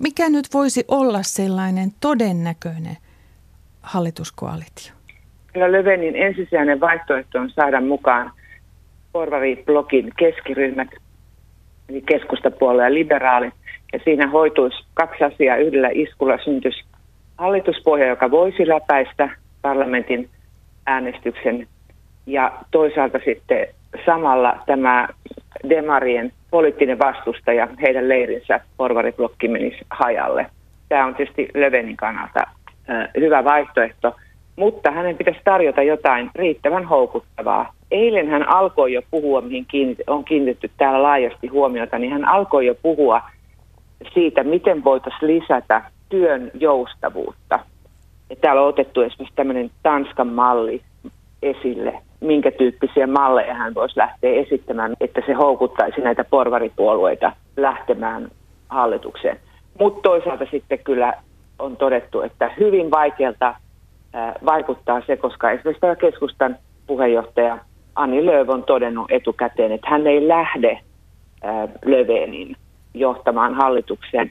Mikä 0.00 0.28
nyt 0.28 0.46
voisi 0.54 0.84
olla 0.88 1.22
sellainen 1.22 1.90
todennäköinen 2.00 2.96
hallituskoalitio? 3.82 5.01
Kyllä 5.52 5.72
Lövenin 5.72 6.16
ensisijainen 6.16 6.80
vaihtoehto 6.80 7.38
on 7.38 7.50
saada 7.50 7.80
mukaan 7.80 8.30
porvariblogin 9.12 10.12
keskiryhmät, 10.18 10.88
eli 11.88 12.00
keskustapuolue 12.00 12.84
ja 12.84 12.94
liberaalit. 12.94 13.54
Ja 13.92 14.00
siinä 14.04 14.28
hoituisi 14.28 14.84
kaksi 14.94 15.24
asiaa. 15.24 15.56
Yhdellä 15.56 15.88
iskulla 15.92 16.38
syntyisi 16.44 16.84
hallituspohja, 17.38 18.06
joka 18.06 18.30
voisi 18.30 18.68
läpäistä 18.68 19.28
parlamentin 19.62 20.28
äänestyksen. 20.86 21.66
Ja 22.26 22.52
toisaalta 22.70 23.18
sitten 23.24 23.66
samalla 24.06 24.58
tämä 24.66 25.08
Demarien 25.68 26.32
poliittinen 26.50 26.98
vastustaja, 26.98 27.68
heidän 27.82 28.08
leirinsä, 28.08 28.60
porvariblokki 28.76 29.48
menisi 29.48 29.78
hajalle. 29.90 30.46
Tämä 30.88 31.06
on 31.06 31.14
tietysti 31.14 31.48
Lövenin 31.54 31.96
kannalta 31.96 32.40
hyvä 33.20 33.44
vaihtoehto, 33.44 34.16
mutta 34.62 34.90
hänen 34.90 35.16
pitäisi 35.16 35.40
tarjota 35.44 35.82
jotain 35.82 36.30
riittävän 36.34 36.84
houkuttavaa. 36.84 37.72
Eilen 37.90 38.28
hän 38.28 38.48
alkoi 38.48 38.92
jo 38.92 39.02
puhua, 39.10 39.40
mihin 39.40 39.66
on 40.06 40.24
kiinnitetty 40.24 40.70
täällä 40.76 41.02
laajasti 41.02 41.46
huomiota, 41.46 41.98
niin 41.98 42.12
hän 42.12 42.28
alkoi 42.28 42.66
jo 42.66 42.74
puhua 42.82 43.22
siitä, 44.14 44.44
miten 44.44 44.84
voitaisiin 44.84 45.34
lisätä 45.34 45.82
työn 46.08 46.50
joustavuutta. 46.54 47.58
Ja 48.30 48.36
täällä 48.36 48.62
on 48.62 48.68
otettu 48.68 49.00
esimerkiksi 49.00 49.36
tämmöinen 49.36 49.70
Tanskan 49.82 50.28
malli 50.28 50.82
esille, 51.42 51.94
minkä 52.20 52.50
tyyppisiä 52.50 53.06
malleja 53.06 53.54
hän 53.54 53.74
voisi 53.74 53.98
lähteä 53.98 54.32
esittämään, 54.32 54.92
että 55.00 55.22
se 55.26 55.32
houkuttaisi 55.32 56.00
näitä 56.00 56.24
porvaripuolueita 56.24 57.32
lähtemään 57.56 58.28
hallitukseen. 58.68 59.36
Mutta 59.78 60.00
toisaalta 60.02 60.46
sitten 60.50 60.78
kyllä 60.78 61.12
on 61.58 61.76
todettu, 61.76 62.20
että 62.20 62.50
hyvin 62.60 62.90
vaikealta 62.90 63.54
vaikuttaa 64.44 65.02
se, 65.06 65.16
koska 65.16 65.50
esimerkiksi 65.50 65.80
tämä 65.80 65.96
keskustan 65.96 66.56
puheenjohtaja 66.86 67.58
Ani 67.94 68.26
Lööv 68.26 68.48
on 68.48 68.64
todennut 68.64 69.10
etukäteen, 69.10 69.72
että 69.72 69.90
hän 69.90 70.06
ei 70.06 70.28
lähde 70.28 70.80
Lövenin 71.84 72.56
johtamaan 72.94 73.54
hallitukseen. 73.54 74.30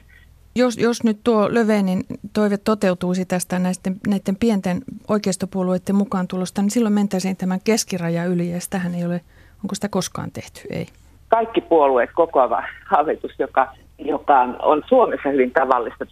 Jos, 0.54 0.78
jos 0.78 1.04
nyt 1.04 1.18
tuo 1.24 1.48
Lövenin 1.50 2.00
toive 2.32 2.56
toteutuisi 2.56 3.24
tästä 3.24 3.58
näisten, 3.58 3.96
näiden 4.06 4.36
pienten 4.40 4.82
oikeistopuolueiden 5.08 5.94
mukaan 5.94 6.28
tulosta, 6.28 6.62
niin 6.62 6.70
silloin 6.70 6.94
mentäisiin 6.94 7.36
tämän 7.36 7.58
keskiraja 7.64 8.24
yli 8.24 8.50
ja 8.52 8.60
sitähän 8.60 8.94
ei 8.94 9.04
ole, 9.04 9.20
onko 9.64 9.74
sitä 9.74 9.88
koskaan 9.88 10.30
tehty? 10.32 10.60
Ei. 10.70 10.86
Kaikki 11.28 11.60
puolueet 11.60 12.10
kokoava 12.14 12.62
hallitus, 12.86 13.32
joka, 13.38 13.72
joka 13.98 14.40
on 14.62 14.82
Suomessa 14.88 15.28
hyvin 15.28 15.50
tavallista. 15.50 16.06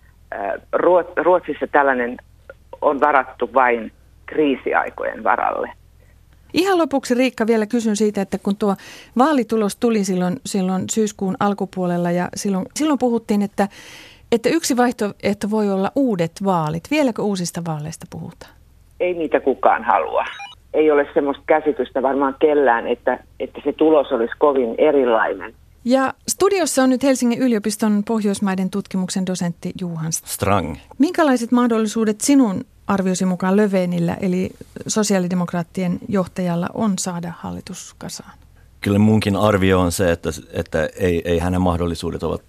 Ruotsissa 1.17 1.67
tällainen 1.73 2.17
on 2.83 3.01
varattu 3.01 3.51
vain 3.55 3.93
kriisiaikojen 4.27 5.25
varalle. 5.25 5.73
Ihan 6.53 6.79
lopuksi 6.79 7.15
Riikka 7.15 7.47
vielä 7.47 7.67
kysyn 7.67 7.97
siitä, 7.97 8.23
että 8.23 8.39
kun 8.39 8.57
tuo 8.57 8.77
vaalitulos 9.19 9.77
tuli 9.77 10.05
silloin, 10.05 10.37
silloin 10.47 10.85
syyskuun 10.91 11.37
alkupuolella 11.41 12.11
ja 12.11 12.29
silloin, 12.35 12.67
silloin 12.77 12.99
puhuttiin, 12.99 13.43
että, 13.43 13.69
että 14.33 14.49
yksi 14.49 14.77
vaihtoehto 14.77 15.51
voi 15.51 15.71
olla 15.71 15.93
uudet 15.97 16.33
vaalit. 16.45 16.83
Vieläkö 16.91 17.23
uusista 17.23 17.61
vaaleista 17.67 18.07
puhutaan? 18.11 18.53
Ei 19.01 19.15
niitä 19.15 19.41
kukaan 19.41 19.85
halua. 19.85 20.25
Ei 20.75 20.91
ole 20.91 21.07
semmoista 21.15 21.43
käsitystä 21.47 22.03
varmaan 22.03 22.37
kellään, 22.39 22.87
että, 22.87 23.19
että 23.41 23.61
se 23.65 23.73
tulos 23.73 24.13
olisi 24.13 24.35
kovin 24.39 24.75
erilainen. 24.79 25.55
Ja 25.85 26.15
studiossa 26.29 26.83
on 26.83 26.91
nyt 26.91 27.03
Helsingin 27.03 27.39
yliopiston 27.39 28.03
Pohjoismaiden 28.07 28.71
tutkimuksen 28.71 29.27
dosentti 29.27 29.73
Juhan 29.81 30.13
Strang. 30.13 30.77
Minkälaiset 30.99 31.53
mahdollisuudet 31.53 32.21
sinun 32.21 32.65
arviosi 32.87 33.25
mukaan 33.25 33.57
Lövenillä, 33.57 34.17
eli 34.21 34.51
sosiaalidemokraattien 34.87 35.99
johtajalla, 36.09 36.69
on 36.75 36.99
saada 36.99 37.33
hallitus 37.39 37.95
kasaan? 37.99 38.33
Kyllä 38.81 38.99
munkin 38.99 39.37
arvio 39.37 39.81
on 39.81 39.93
se, 39.93 40.13
että, 40.13 40.31
että 40.53 40.89
ei, 40.97 41.23
ei 41.25 41.39
hänen 41.39 41.61
mahdollisuudet 41.63 42.23
ovat 42.23 42.43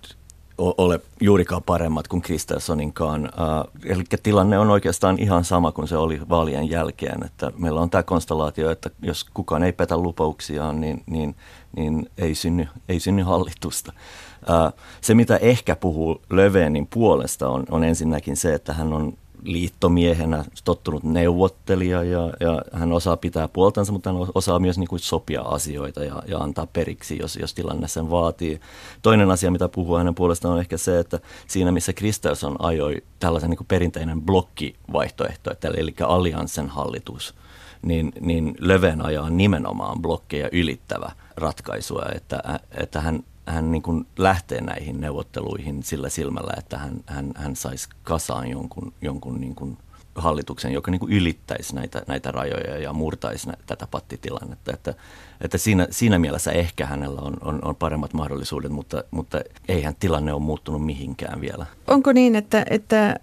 ole 0.62 1.00
juurikaan 1.22 1.64
paremmat 1.64 2.08
kuin 2.08 2.22
Kristerssoninkaan. 2.22 3.24
Uh, 3.26 3.72
eli 3.86 4.04
tilanne 4.24 4.60
on 4.60 4.70
oikeastaan 4.70 5.20
ihan 5.20 5.44
sama 5.44 5.72
kuin 5.72 5.88
se 5.88 5.98
oli 5.98 6.22
vaalien 6.30 6.70
jälkeen. 6.70 7.26
Että 7.26 7.52
meillä 7.58 7.82
on 7.82 7.90
tämä 7.90 8.04
konstellaatio, 8.04 8.72
että 8.72 8.90
jos 9.02 9.24
kukaan 9.24 9.64
ei 9.64 9.74
petä 9.74 9.98
lupauksiaan, 9.98 10.82
niin, 10.82 11.04
niin, 11.06 11.36
niin 11.76 12.10
ei, 12.18 12.36
synny, 12.36 12.68
ei 12.90 13.00
synny 13.00 13.24
hallitusta. 13.24 13.94
Uh, 14.42 14.80
se, 15.02 15.14
mitä 15.14 15.38
ehkä 15.38 15.76
puhuu 15.76 16.22
Löfvenin 16.30 16.88
puolesta, 16.88 17.50
on, 17.50 17.64
on 17.72 17.84
ensinnäkin 17.84 18.38
se, 18.38 18.54
että 18.54 18.74
hän 18.74 18.94
on 18.94 19.14
liittomiehenä 19.44 20.46
tottunut 20.66 21.04
neuvottelija 21.04 22.04
ja, 22.04 22.34
ja 22.40 22.62
hän 22.74 22.92
osaa 22.92 23.18
pitää 23.18 23.48
puoltansa, 23.48 23.92
mutta 23.92 24.14
hän 24.14 24.28
osaa 24.36 24.60
myös 24.60 24.78
niin 24.78 24.88
kuin 24.88 25.00
sopia 25.00 25.42
asioita 25.42 26.04
ja, 26.04 26.24
ja 26.28 26.38
antaa 26.38 26.68
periksi, 26.68 27.18
jos, 27.20 27.36
jos 27.36 27.54
tilanne 27.54 27.88
sen 27.88 28.10
vaatii. 28.10 28.60
Toinen 29.02 29.32
asia, 29.32 29.52
mitä 29.52 29.68
puhuu 29.68 29.98
hänen 29.98 30.16
puolestaan, 30.16 30.54
on 30.54 30.60
ehkä 30.60 30.78
se, 30.78 31.00
että 31.00 31.20
siinä 31.48 31.72
missä 31.72 31.94
Kristersson 31.94 32.56
ajoi 32.60 33.04
tällaisen 33.20 33.50
niin 33.50 33.58
kuin 33.58 33.68
perinteinen 33.68 34.22
blokkivaihtoehto, 34.22 35.52
eli 35.74 35.96
allianssen 36.04 36.70
hallitus, 36.70 37.36
niin, 37.82 38.12
niin 38.20 38.56
Löven 38.60 39.06
ajaa 39.06 39.30
nimenomaan 39.30 40.02
blokkeja 40.02 40.50
ylittävä 40.52 41.12
ratkaisua, 41.38 42.06
että, 42.16 42.60
että 42.72 43.02
hän 43.02 43.24
hän 43.46 43.72
niin 43.72 43.82
kuin 43.82 44.08
lähtee 44.18 44.62
näihin 44.62 45.02
neuvotteluihin 45.02 45.84
sillä 45.84 46.10
silmällä, 46.10 46.54
että 46.58 46.78
hän, 46.78 47.04
hän, 47.06 47.32
hän 47.36 47.56
saisi 47.56 47.90
kasaan 48.04 48.48
jonkun, 48.48 48.94
jonkun 49.02 49.42
niin 49.42 49.56
kuin 49.56 49.78
hallituksen, 50.16 50.74
joka 50.74 50.92
niin 50.92 51.00
kuin 51.00 51.14
ylittäisi 51.14 51.76
näitä, 51.76 52.04
näitä 52.08 52.32
rajoja 52.32 52.78
ja 52.78 52.94
murtaisi 52.94 53.48
nä, 53.48 53.54
tätä 53.66 53.88
pattitilannetta. 53.92 54.72
Että, 54.74 54.94
että 55.42 55.58
siinä, 55.58 55.88
siinä 55.90 56.20
mielessä 56.20 56.52
ehkä 56.52 56.86
hänellä 56.86 57.22
on, 57.22 57.38
on, 57.42 57.60
on 57.66 57.76
paremmat 57.76 58.14
mahdollisuudet, 58.14 58.72
mutta, 58.72 59.04
mutta 59.12 59.42
eihän 59.68 59.96
tilanne 60.00 60.34
ole 60.34 60.42
muuttunut 60.42 60.86
mihinkään 60.86 61.42
vielä. 61.42 61.66
Onko 61.88 62.14
niin, 62.14 62.36
että, 62.36 62.66
että 62.70 63.20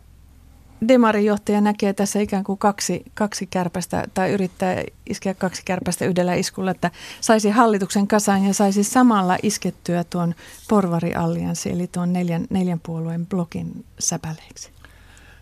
Demarin 0.89 1.25
johtaja 1.25 1.61
näkee 1.61 1.93
tässä 1.93 2.21
ikään 2.21 2.45
kuin 2.45 2.59
kaksi, 2.59 3.03
kaksi 3.15 3.47
kärpästä 3.47 4.05
tai 4.15 4.31
yrittää 4.31 4.85
iskeä 5.11 5.35
kaksi 5.35 5.63
kärpästä 5.65 6.05
yhdellä 6.05 6.35
iskulla, 6.35 6.71
että 6.71 6.91
saisi 7.21 7.51
hallituksen 7.51 8.09
kasaan 8.09 8.45
ja 8.45 8.55
saisi 8.55 8.85
samalla 8.85 9.37
iskettyä 9.43 10.05
tuon 10.05 10.35
porvariallianssi 10.69 11.71
eli 11.71 11.87
tuon 11.87 12.13
neljän, 12.13 12.47
neljän 12.51 12.81
puolueen 12.81 13.27
blokin 13.27 13.85
säpäleeksi. 13.99 14.71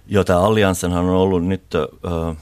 Joo, 0.06 0.24
tämä 0.24 0.40
allianssenhan 0.40 1.04
on 1.04 1.16
ollut 1.16 1.44
nyt 1.44 1.62
äh, 1.74 2.36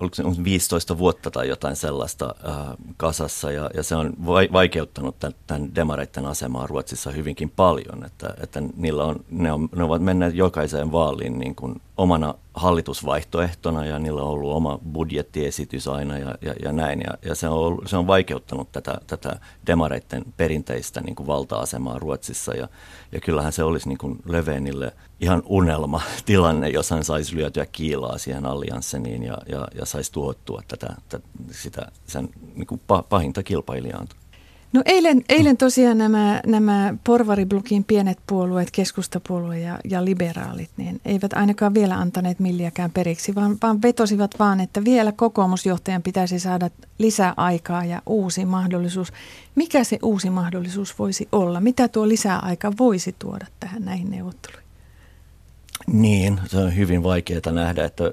oliko 0.00 0.14
se 0.14 0.44
15 0.44 0.98
vuotta 0.98 1.30
tai 1.30 1.48
jotain 1.48 1.76
sellaista 1.76 2.34
äh, 2.48 2.56
kasassa, 2.96 3.50
ja, 3.50 3.70
ja 3.74 3.82
se 3.82 3.96
on 3.96 4.12
vai, 4.26 4.48
vaikeuttanut 4.52 5.18
tämän, 5.18 5.34
tämän 5.46 5.74
demareiden 5.74 6.26
asemaa 6.26 6.66
Ruotsissa 6.66 7.10
hyvinkin 7.10 7.50
paljon, 7.50 8.04
että, 8.04 8.34
että 8.42 8.62
niillä 8.76 9.04
on, 9.04 9.24
ne, 9.30 9.52
on, 9.52 9.68
ne 9.76 9.84
ovat 9.84 10.02
menneet 10.02 10.34
jokaiseen 10.34 10.92
vaaliin 10.92 11.38
niin 11.38 11.54
kuin 11.54 11.80
omana 11.96 12.34
hallitusvaihtoehtona, 12.54 13.86
ja 13.86 13.98
niillä 13.98 14.22
on 14.22 14.28
ollut 14.28 14.52
oma 14.52 14.78
budjettiesitys 14.92 15.88
aina 15.88 16.18
ja, 16.18 16.34
ja, 16.42 16.54
ja 16.62 16.72
näin, 16.72 17.00
ja, 17.00 17.28
ja 17.28 17.34
se, 17.34 17.48
on 17.48 17.58
ollut, 17.58 17.84
se 17.86 17.96
on 17.96 18.06
vaikeuttanut 18.06 18.72
tätä, 18.72 18.98
tätä 19.06 19.40
demareiden 19.66 20.24
perinteistä 20.36 21.00
niin 21.00 21.14
kuin 21.14 21.26
valta-asemaa 21.26 21.98
Ruotsissa, 21.98 22.54
ja, 22.54 22.68
ja 23.12 23.20
kyllähän 23.20 23.52
se 23.52 23.64
olisi 23.64 23.88
niin 23.88 23.98
kuin 23.98 24.18
Löfvenille 24.24 24.92
ihan 25.20 25.42
unelma 25.46 26.00
tilanne, 26.26 26.68
jos 26.68 26.90
hän 26.90 27.04
saisi 27.04 27.36
lyötyä 27.36 27.66
kiilaa 27.66 28.18
siihen 28.18 28.46
alliansseniin 28.46 29.22
ja, 29.22 29.38
ja, 29.48 29.68
ja 29.74 29.86
saisi 29.86 30.12
tuottua 30.12 30.62
tätä, 30.68 30.94
tätä, 31.08 31.28
sitä 31.50 31.92
sen 32.06 32.28
niin 32.54 32.66
kuin 32.66 32.80
pahinta 33.08 33.42
kilpailijaa. 33.42 34.04
No 34.74 34.82
eilen, 34.84 35.24
eilen 35.28 35.56
tosiaan 35.56 35.98
nämä, 35.98 36.40
nämä 36.46 36.94
porvariblokin 37.04 37.84
pienet 37.84 38.18
puolueet, 38.26 38.70
keskustapuolue 38.70 39.58
ja, 39.58 39.78
ja 39.84 40.04
liberaalit, 40.04 40.70
niin 40.76 41.00
eivät 41.04 41.32
ainakaan 41.32 41.74
vielä 41.74 41.94
antaneet 41.94 42.40
milliäkään 42.40 42.90
periksi, 42.90 43.34
vaan, 43.34 43.56
vaan 43.62 43.82
vetosivat 43.82 44.30
vaan, 44.38 44.60
että 44.60 44.84
vielä 44.84 45.12
kokoomusjohtajan 45.12 46.02
pitäisi 46.02 46.38
saada 46.38 46.70
lisää 46.98 47.34
aikaa 47.36 47.84
ja 47.84 48.02
uusi 48.06 48.44
mahdollisuus. 48.44 49.12
Mikä 49.54 49.84
se 49.84 49.98
uusi 50.02 50.30
mahdollisuus 50.30 50.98
voisi 50.98 51.28
olla? 51.32 51.60
Mitä 51.60 51.88
tuo 51.88 52.08
lisäaika 52.08 52.72
voisi 52.78 53.14
tuoda 53.18 53.46
tähän 53.60 53.84
näihin 53.84 54.10
neuvotteluihin? 54.10 54.64
Niin, 55.86 56.40
se 56.46 56.58
on 56.58 56.76
hyvin 56.76 57.02
vaikeaa 57.02 57.52
nähdä, 57.52 57.84
että 57.84 58.12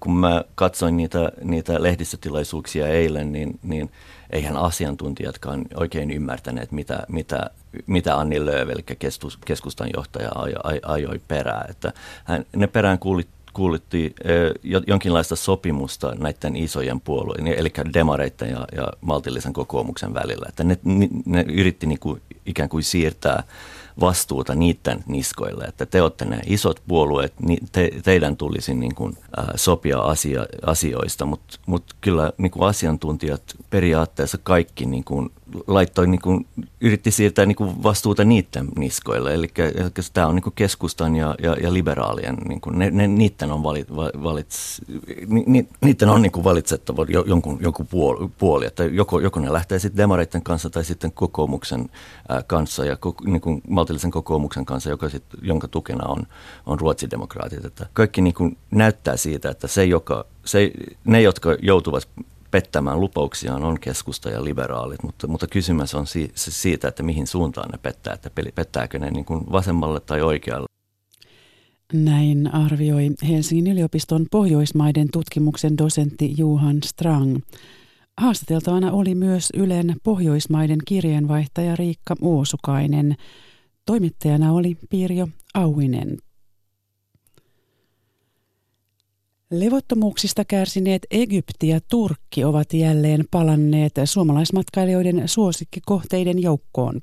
kun 0.00 0.16
mä 0.16 0.44
katsoin 0.54 0.96
niitä, 0.96 1.32
niitä 1.44 1.82
lehdistötilaisuuksia 1.82 2.88
eilen, 2.88 3.32
niin, 3.32 3.58
niin 3.62 3.90
eihän 4.30 4.56
asiantuntijatkaan 4.56 5.64
oikein 5.74 6.10
ymmärtäneet, 6.10 6.72
mitä, 6.72 7.06
mitä, 7.08 7.50
mitä 7.86 8.16
Anni 8.16 8.46
Lööv, 8.46 8.68
eli 8.68 8.84
keskustan 9.44 9.90
johtaja, 9.96 10.30
ajoi, 10.34 10.80
ajoi 10.82 11.20
perään. 11.28 11.70
Että 11.70 11.92
hän, 12.24 12.44
ne 12.56 12.66
perään 12.66 12.98
kuulit, 12.98 13.28
kuulitti 13.52 14.14
jonkinlaista 14.86 15.36
sopimusta 15.36 16.14
näiden 16.14 16.56
isojen 16.56 17.00
puolueiden, 17.00 17.46
eli 17.46 17.72
demareiden 17.94 18.50
ja, 18.50 18.66
ja 18.76 18.88
maltillisen 19.00 19.52
kokoomuksen 19.52 20.14
välillä. 20.14 20.46
Että 20.48 20.64
ne, 20.64 20.78
ne 21.26 21.44
yritti 21.48 21.86
niin 21.86 21.98
kuin, 21.98 22.22
ikään 22.46 22.68
kuin 22.68 22.82
siirtää 22.82 23.42
vastuuta 24.00 24.54
niiden 24.54 25.04
niskoille, 25.06 25.64
että 25.64 25.86
te 25.86 26.02
olette 26.02 26.24
ne 26.24 26.40
isot 26.46 26.82
puolueet, 26.88 27.32
niin 27.40 27.68
te, 27.72 27.90
teidän 28.04 28.36
tulisi 28.36 28.74
niin 28.74 28.94
kuin, 28.94 29.16
äh, 29.38 29.46
sopia 29.56 29.98
asia, 29.98 30.46
asioista, 30.66 31.26
mutta 31.26 31.58
mut 31.66 31.84
kyllä 32.00 32.32
niin 32.38 32.50
kuin 32.50 32.68
asiantuntijat 32.68 33.42
periaatteessa 33.70 34.38
kaikki 34.42 34.86
niin 34.86 35.04
kuin, 35.04 35.30
laittoi, 35.66 36.06
niin 36.06 36.20
kuin, 36.20 36.46
yritti 36.80 37.10
siirtää 37.10 37.46
niin 37.46 37.56
kuin 37.56 37.82
vastuuta 37.82 38.24
niiden 38.24 38.68
niskoille. 38.78 39.34
Eli, 39.34 39.48
eli 39.56 39.90
tämä 40.12 40.26
on 40.26 40.34
niin 40.34 40.42
kuin 40.42 40.54
keskustan 40.56 41.16
ja, 41.16 41.34
ja, 41.42 41.56
ja 41.62 41.72
liberaalien, 41.72 42.36
niin 42.48 42.60
kuin, 42.60 42.78
ne, 42.78 42.90
ne, 42.90 43.08
niiden 43.08 43.52
on, 43.52 43.62
valit, 43.62 43.88
valits, 44.22 44.80
ni, 45.46 45.68
niiden 45.80 46.08
on 46.08 46.22
niin 46.22 46.32
kuin 46.32 46.44
valitsettava 46.44 47.06
jonkun, 47.26 47.58
jonkun 47.60 47.86
puoli, 48.38 48.66
että 48.66 48.84
joko, 48.84 49.20
joko 49.20 49.40
ne 49.40 49.52
lähtee 49.52 49.78
sitten 49.78 49.96
demareiden 49.96 50.42
kanssa 50.42 50.70
tai 50.70 50.84
sitten 50.84 51.12
kokoomuksen 51.12 51.90
ää, 52.28 52.42
kanssa 52.46 52.84
ja 52.84 52.96
ko, 52.96 53.14
niin 53.24 53.40
kuin 53.40 53.62
maltillisen 53.82 54.10
kokoomuksen 54.10 54.64
kanssa, 54.64 54.90
joka 54.90 55.08
sit, 55.08 55.24
jonka 55.42 55.68
tukena 55.68 56.06
on, 56.08 56.26
on 56.66 56.80
ruotsidemokraatit. 56.80 57.64
Että 57.64 57.86
kaikki 57.92 58.20
niin 58.20 58.34
kuin 58.34 58.58
näyttää 58.70 59.16
siitä, 59.16 59.50
että 59.50 59.66
se, 59.66 59.84
joka, 59.84 60.24
se, 60.44 60.70
ne, 61.04 61.22
jotka 61.22 61.56
joutuvat 61.62 62.08
pettämään 62.50 63.00
lupauksiaan 63.00 63.64
on 63.64 63.80
keskusta 63.80 64.30
ja 64.30 64.44
liberaalit, 64.44 65.02
mutta, 65.02 65.26
mutta 65.26 65.46
kysymys 65.46 65.94
on 65.94 66.06
si, 66.06 66.30
siitä, 66.34 66.88
että 66.88 67.02
mihin 67.02 67.26
suuntaan 67.26 67.70
ne 67.70 67.78
pettää, 67.78 68.14
että 68.14 68.30
pettääkö 68.54 68.98
ne 68.98 69.10
niin 69.10 69.24
kuin 69.24 69.44
vasemmalle 69.52 70.00
tai 70.00 70.22
oikealle. 70.22 70.66
Näin 71.92 72.54
arvioi 72.54 73.10
Helsingin 73.28 73.72
yliopiston 73.72 74.26
Pohjoismaiden 74.30 75.08
tutkimuksen 75.12 75.78
dosentti 75.78 76.34
Juhan 76.38 76.78
Strang. 76.84 77.38
Haastateltavana 78.20 78.92
oli 78.92 79.14
myös 79.14 79.48
Ylen 79.54 79.96
Pohjoismaiden 80.02 80.78
kirjeenvaihtaja 80.86 81.76
Riikka 81.76 82.14
Uusukainen. 82.20 83.16
Toimittajana 83.86 84.52
oli 84.52 84.76
Pirjo 84.90 85.28
Auinen. 85.54 86.18
Levottomuuksista 89.50 90.44
kärsineet 90.44 91.06
Egypti 91.10 91.68
ja 91.68 91.80
Turkki 91.90 92.44
ovat 92.44 92.72
jälleen 92.72 93.24
palanneet 93.30 93.92
suomalaismatkailijoiden 94.04 95.28
suosikkikohteiden 95.28 96.42
joukkoon. 96.42 97.00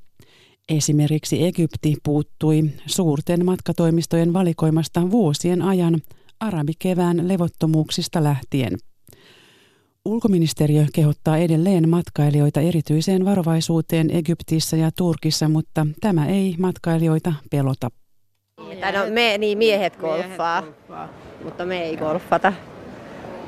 Esimerkiksi 0.70 1.44
Egypti 1.44 1.96
puuttui 2.04 2.70
suurten 2.86 3.46
matkatoimistojen 3.46 4.34
valikoimasta 4.34 5.12
vuosien 5.12 5.62
ajan 5.62 6.02
arabikevään 6.40 7.28
levottomuuksista 7.28 8.24
lähtien. 8.24 8.78
Ulkoministeriö 10.06 10.86
kehottaa 10.94 11.38
edelleen 11.38 11.90
matkailijoita 11.90 12.62
erityiseen 12.62 13.26
varovaisuuteen 13.26 14.12
Egyptissä 14.12 14.78
ja 14.78 14.90
Turkissa, 14.98 15.50
mutta 15.50 15.88
tämä 16.02 16.28
ei 16.28 16.56
matkailijoita 16.60 17.34
pelota. 17.52 17.90
No, 18.58 18.66
me, 19.14 19.38
niin 19.38 19.58
miehet 19.58 19.98
golfaa. 19.98 20.62
Miehet 20.62 20.88
golfaa 20.88 21.10
mutta 21.44 21.66
me 21.66 21.84
ei 21.84 21.98
golfata. 21.98 22.54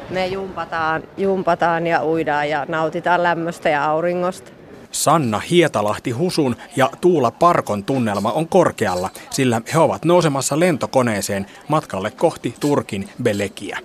Me 0.10 0.28
jumpataan, 0.28 1.04
jumpataan 1.18 1.88
ja 1.88 2.06
uidaan 2.06 2.50
ja 2.50 2.66
nautitaan 2.68 3.24
lämmöstä 3.24 3.70
ja 3.70 3.86
auringosta. 3.86 4.52
Sanna 4.92 5.40
Hietalahti 5.40 6.12
Husun 6.12 6.56
ja 6.76 6.90
Tuula 7.02 7.32
Parkon 7.32 7.84
tunnelma 7.84 8.32
on 8.32 8.48
korkealla, 8.48 9.10
sillä 9.30 9.62
he 9.74 9.80
ovat 9.80 10.06
nousemassa 10.06 10.60
lentokoneeseen 10.60 11.46
matkalle 11.68 12.12
kohti 12.12 12.56
Turkin 12.60 13.10
Belekiä. 13.24 13.80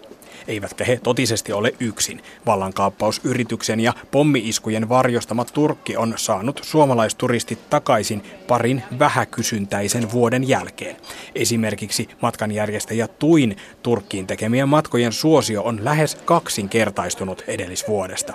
Eivätkä 0.48 0.84
he 0.84 1.00
totisesti 1.02 1.52
ole 1.52 1.74
yksin. 1.80 2.22
Vallankaappausyrityksen 2.46 3.80
ja 3.80 3.92
pommiiskujen 4.10 4.88
varjostama 4.88 5.44
Turkki 5.44 5.96
on 5.96 6.14
saanut 6.16 6.60
suomalaisturistit 6.64 7.70
takaisin 7.70 8.22
parin 8.48 8.82
vähäkysyntäisen 8.98 10.12
vuoden 10.12 10.48
jälkeen. 10.48 10.96
Esimerkiksi 11.34 12.08
matkanjärjestäjä 12.22 13.08
Tuin 13.08 13.56
Turkkiin 13.82 14.26
tekemien 14.26 14.68
matkojen 14.68 15.12
suosio 15.12 15.62
on 15.62 15.84
lähes 15.84 16.14
kaksinkertaistunut 16.14 17.44
edellisvuodesta. 17.46 18.34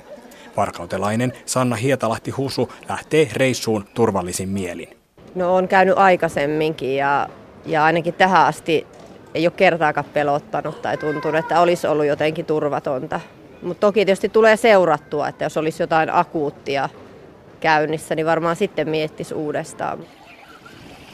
Varkautelainen 0.58 1.34
Sanna 1.46 1.76
Hietalahti 1.76 2.32
Husu 2.32 2.72
lähtee 2.90 3.30
reissuun 3.34 3.86
turvallisin 3.94 4.50
mielin. 4.50 4.88
No 5.36 5.56
on 5.56 5.68
käynyt 5.68 5.98
aikaisemminkin 5.98 6.96
ja, 6.96 7.30
ja 7.66 7.84
ainakin 7.84 8.14
tähän 8.14 8.46
asti 8.46 8.88
ei 9.36 9.48
ole 9.48 9.54
kertaakaan 9.58 10.06
pelottanut 10.14 10.82
tai 10.82 10.98
tuntunut, 10.98 11.40
että 11.40 11.62
olisi 11.62 11.88
ollut 11.88 12.06
jotenkin 12.06 12.46
turvatonta. 12.46 13.20
Mutta 13.62 13.82
toki 13.82 14.06
tietysti 14.06 14.30
tulee 14.30 14.58
seurattua, 14.58 15.28
että 15.28 15.46
jos 15.46 15.58
olisi 15.58 15.84
jotain 15.84 16.14
akuuttia 16.14 16.90
käynnissä, 17.60 18.16
niin 18.16 18.26
varmaan 18.26 18.56
sitten 18.56 18.90
miettisi 18.90 19.34
uudestaan. 19.34 20.00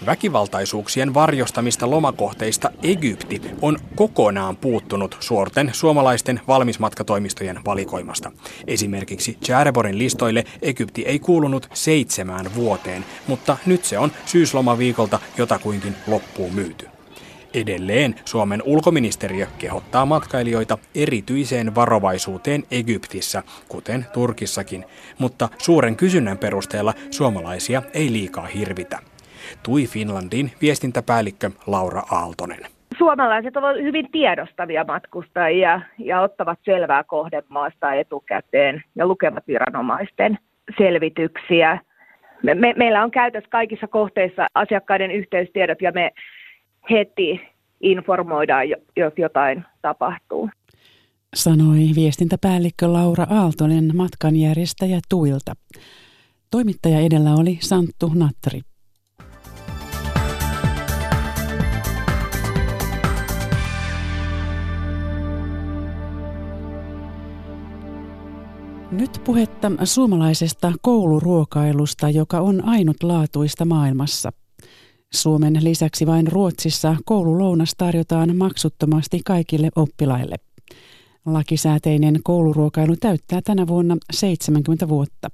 Väkivaltaisuuksien 0.06 1.14
varjostamista 1.14 1.90
lomakohteista 1.90 2.72
Egypti 2.84 3.42
on 3.62 3.78
kokonaan 3.96 4.58
puuttunut 4.58 5.18
suorten 5.20 5.70
suomalaisten 5.74 6.42
valmismatkatoimistojen 6.48 7.60
valikoimasta. 7.66 8.32
Esimerkiksi 8.68 9.38
Chareborin 9.46 9.98
listoille 9.98 10.44
Egypti 10.62 11.06
ei 11.06 11.20
kuulunut 11.20 11.70
seitsemään 11.74 12.56
vuoteen, 12.56 13.06
mutta 13.28 13.58
nyt 13.66 13.86
se 13.86 14.00
on 14.00 14.12
syyslomaviikolta 14.26 15.20
jotakuinkin 15.38 15.96
loppuun 16.08 16.54
myyty. 16.54 16.97
Edelleen 17.62 18.16
Suomen 18.26 18.62
ulkoministeriö 18.66 19.46
kehottaa 19.60 20.06
matkailijoita 20.06 20.78
erityiseen 20.96 21.76
varovaisuuteen 21.76 22.64
Egyptissä, 22.72 23.44
kuten 23.70 24.06
Turkissakin, 24.14 24.86
mutta 25.20 25.50
suuren 25.58 25.96
kysynnän 25.96 26.38
perusteella 26.38 26.94
suomalaisia 27.12 27.82
ei 27.94 28.12
liikaa 28.12 28.46
hirvitä. 28.46 29.00
Tui 29.64 29.86
Finlandin 29.86 30.52
viestintäpäällikkö 30.62 31.50
Laura 31.68 32.02
Aaltonen. 32.12 32.60
Suomalaiset 32.98 33.58
ovat 33.58 33.76
hyvin 33.76 34.12
tiedostavia 34.12 34.84
matkustajia 34.84 35.82
ja 35.98 36.22
ottavat 36.22 36.60
selvää 36.64 37.04
kohdemaasta 37.04 37.94
etukäteen 37.94 38.84
ja 38.96 39.08
lukevat 39.08 39.48
viranomaisten 39.48 40.38
selvityksiä. 40.78 41.80
Me, 42.44 42.54
me, 42.54 42.74
meillä 42.78 43.04
on 43.04 43.12
käytössä 43.12 43.50
kaikissa 43.50 43.88
kohteissa 43.88 44.48
asiakkaiden 44.54 45.12
yhteystiedot 45.12 45.82
ja 45.82 45.92
me 45.92 46.12
heti 46.92 47.42
informoidaan, 47.82 48.70
jos 48.96 49.14
jotain 49.18 49.66
tapahtuu. 49.82 50.50
Sanoi 51.36 51.80
viestintäpäällikkö 51.96 52.94
Laura 52.94 53.26
Aaltonen 53.30 53.92
matkanjärjestäjä 53.96 55.00
Tuilta. 55.10 55.54
Toimittaja 56.52 57.00
edellä 57.00 57.34
oli 57.34 57.58
Santtu 57.62 58.12
Nattari. 58.16 58.62
Nyt 68.92 69.22
puhetta 69.26 69.72
suomalaisesta 69.84 70.72
kouluruokailusta, 70.82 72.10
joka 72.10 72.40
on 72.40 72.66
ainutlaatuista 72.66 73.66
maailmassa– 73.66 74.32
Suomen 75.14 75.58
lisäksi 75.62 76.06
vain 76.06 76.28
Ruotsissa 76.28 76.96
koululounas 77.06 77.74
tarjotaan 77.78 78.38
maksuttomasti 78.38 79.22
kaikille 79.26 79.70
oppilaille. 79.76 80.36
Lakisääteinen 81.26 82.20
kouluruokailu 82.24 82.96
täyttää 82.96 83.42
tänä 83.42 83.68
vuonna 83.68 83.98
70 84.14 84.88
vuotta. 84.90 85.30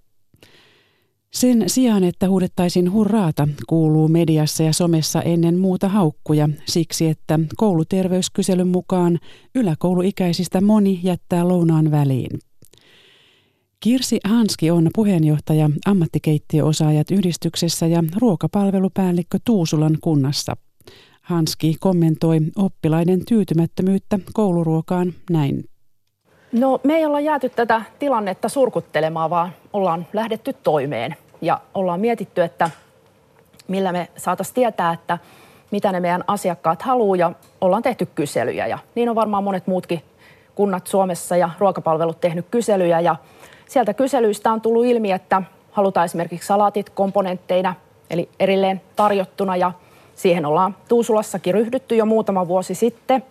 Sen 1.34 1.64
sijaan, 1.68 2.04
että 2.04 2.30
huudettaisiin 2.30 2.92
hurraata, 2.92 3.48
kuuluu 3.68 4.08
mediassa 4.08 4.64
ja 4.64 4.74
somessa 4.74 5.22
ennen 5.22 5.58
muuta 5.58 5.90
haukkuja 5.90 6.50
siksi, 6.66 7.08
että 7.08 7.40
kouluterveyskyselyn 7.58 8.68
mukaan 8.68 9.20
yläkouluikäisistä 9.56 10.62
moni 10.62 11.00
jättää 11.04 11.48
lounaan 11.48 11.92
väliin. 11.92 12.40
Kirsi 13.84 14.20
Hanski 14.24 14.72
on 14.72 14.90
puheenjohtaja 14.96 15.70
ammattikeittiöosaajat 15.86 17.12
yhdistyksessä 17.12 17.88
ja 17.88 18.04
ruokapalvelupäällikkö 18.22 19.38
Tuusulan 19.46 19.98
kunnassa. 20.02 20.54
Hanski 21.22 21.76
kommentoi 21.80 22.38
oppilaiden 22.56 23.26
tyytymättömyyttä 23.26 24.20
kouluruokaan 24.34 25.14
näin. 25.30 25.64
No 26.52 26.80
me 26.84 26.94
ei 26.94 27.06
olla 27.06 27.20
jääty 27.20 27.50
tätä 27.50 27.82
tilannetta 28.00 28.50
surkuttelemaan, 28.50 29.30
vaan 29.30 29.54
ollaan 29.74 30.08
lähdetty 30.14 30.54
toimeen 30.54 31.16
ja 31.42 31.62
ollaan 31.74 32.00
mietitty, 32.00 32.42
että 32.42 32.70
millä 33.68 33.92
me 33.92 34.08
saataisiin 34.18 34.56
tietää, 34.56 34.94
että 34.94 35.18
mitä 35.72 35.92
ne 35.92 36.00
meidän 36.00 36.24
asiakkaat 36.28 36.82
haluaa 36.82 37.16
ja 37.16 37.32
ollaan 37.62 37.84
tehty 37.84 38.06
kyselyjä 38.06 38.68
ja 38.68 38.80
niin 38.96 39.10
on 39.10 39.16
varmaan 39.16 39.44
monet 39.44 39.68
muutkin 39.68 40.02
kunnat 40.56 40.88
Suomessa 40.88 41.38
ja 41.38 41.50
ruokapalvelut 41.60 42.22
tehnyt 42.22 42.46
kyselyjä 42.52 43.00
ja 43.00 43.16
sieltä 43.68 43.94
kyselyistä 43.94 44.52
on 44.52 44.62
tullut 44.62 44.86
ilmi, 44.86 45.12
että 45.12 45.42
halutaan 45.72 46.06
esimerkiksi 46.06 46.48
salaatit 46.48 46.90
komponentteina 46.90 47.76
eli 48.10 48.30
erilleen 48.40 48.82
tarjottuna 48.96 49.56
ja 49.56 49.72
siihen 50.16 50.46
ollaan 50.46 50.76
Tuusulassakin 50.88 51.54
ryhdytty 51.54 51.96
jo 51.96 52.06
muutama 52.06 52.48
vuosi 52.48 52.76
sitten. 52.76 53.24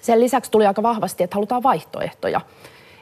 Sen 0.00 0.20
lisäksi 0.20 0.50
tuli 0.50 0.66
aika 0.66 0.82
vahvasti, 0.82 1.24
että 1.24 1.36
halutaan 1.36 1.62
vaihtoehtoja. 1.62 2.40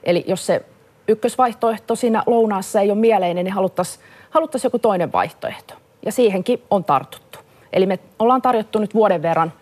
Eli 0.04 0.24
jos 0.26 0.46
se 0.46 0.64
ykkösvaihtoehto 1.08 1.96
siinä 1.96 2.22
lounaassa 2.26 2.80
ei 2.80 2.90
ole 2.90 2.98
mieleinen, 2.98 3.44
niin 3.44 3.54
haluttaisiin 3.54 4.04
haluttaisi 4.30 4.66
joku 4.66 4.78
toinen 4.78 5.12
vaihtoehto. 5.12 5.74
Ja 6.06 6.12
siihenkin 6.12 6.62
on 6.70 6.84
tartuttu. 6.84 7.38
Eli 7.72 7.86
me 7.86 7.98
ollaan 8.18 8.42
tarjottu 8.42 8.78
nyt 8.78 8.94
vuoden 8.94 9.22
verran 9.22 9.52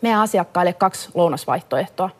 meidän 0.00 0.20
asiakkaille 0.20 0.72
kaksi 0.72 1.08
lounasvaihtoehtoa. 1.14 2.10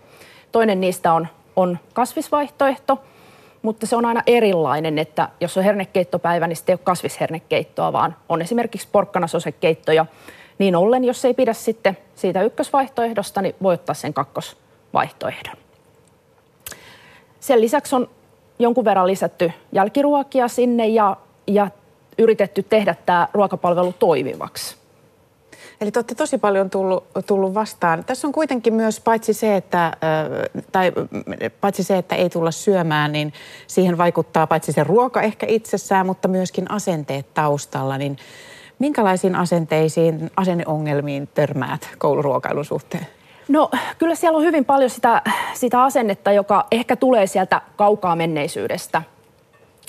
Toinen 0.53 0.81
niistä 0.81 1.13
on, 1.13 1.29
on 1.57 1.79
kasvisvaihtoehto, 1.93 2.99
mutta 3.65 3.87
se 3.87 3.97
on 3.97 4.05
aina 4.05 4.23
erilainen, 4.27 4.99
että 4.99 5.29
jos 5.41 5.57
on 5.57 5.65
hernekeittopäivä, 5.65 6.47
niin 6.47 6.57
sitten 6.57 6.73
ei 6.73 6.75
ole 6.75 6.85
kasvishernekeittoa, 6.85 7.93
vaan 7.93 8.17
on 8.29 8.43
esimerkiksi 8.43 8.89
porkkanasosekeitto 8.93 9.93
ja 9.93 10.07
niin 10.59 10.77
ollen, 10.77 11.05
jos 11.05 11.25
ei 11.25 11.35
pidä 11.35 11.53
sitten 11.53 11.97
siitä 12.15 12.43
ykkösvaihtoehdosta, 12.43 13.43
niin 13.43 13.55
voi 13.63 13.75
ottaa 13.75 13.95
sen 13.95 14.15
kakkosvaihtoehdon. 14.15 15.57
Sen 17.41 17.61
lisäksi 17.61 17.95
on 17.97 18.09
jonkun 18.59 18.85
verran 18.85 19.07
lisätty 19.07 19.53
jälkiruokia 19.73 20.49
sinne 20.49 20.87
ja, 20.87 21.17
ja 21.47 21.71
yritetty 22.19 22.63
tehdä 22.63 22.95
tämä 23.07 23.29
ruokapalvelu 23.33 23.95
toimivaksi. 23.99 24.77
Eli 25.81 25.91
te 25.91 25.99
olette 25.99 26.15
tosi 26.15 26.39
paljon 26.39 26.71
tullut, 26.71 27.05
tullut 27.27 27.55
vastaan. 27.55 28.05
Tässä 28.05 28.27
on 28.27 28.33
kuitenkin 28.33 28.75
myös 28.75 29.01
paitsi 29.01 29.33
se, 29.33 29.57
että, 29.57 29.93
tai 30.73 30.93
paitsi 31.61 31.83
se, 31.83 31.99
että 31.99 32.15
ei 32.15 32.31
tulla 32.31 32.51
syömään, 32.51 33.13
niin 33.13 33.33
siihen 33.67 33.99
vaikuttaa 33.99 34.47
paitsi 34.47 34.73
se 34.73 34.85
ruoka 34.85 35.23
ehkä 35.23 35.47
itsessään, 35.49 36.07
mutta 36.07 36.29
myöskin 36.29 36.71
asenteet 36.71 37.35
taustalla. 37.35 37.99
Niin 37.99 38.17
minkälaisiin 38.79 39.37
asenteisiin, 39.37 40.31
asenneongelmiin 40.37 41.29
törmäät 41.35 41.89
kouluruokailun 41.99 42.65
suhteen? 42.65 43.07
No 43.49 43.71
kyllä 43.99 44.15
siellä 44.15 44.37
on 44.37 44.45
hyvin 44.45 44.65
paljon 44.65 44.91
sitä, 44.91 45.23
sitä 45.55 45.83
asennetta, 45.83 46.33
joka 46.33 46.67
ehkä 46.73 46.97
tulee 46.97 47.27
sieltä 47.27 47.61
kaukaa 47.77 48.17
menneisyydestä– 48.17 49.03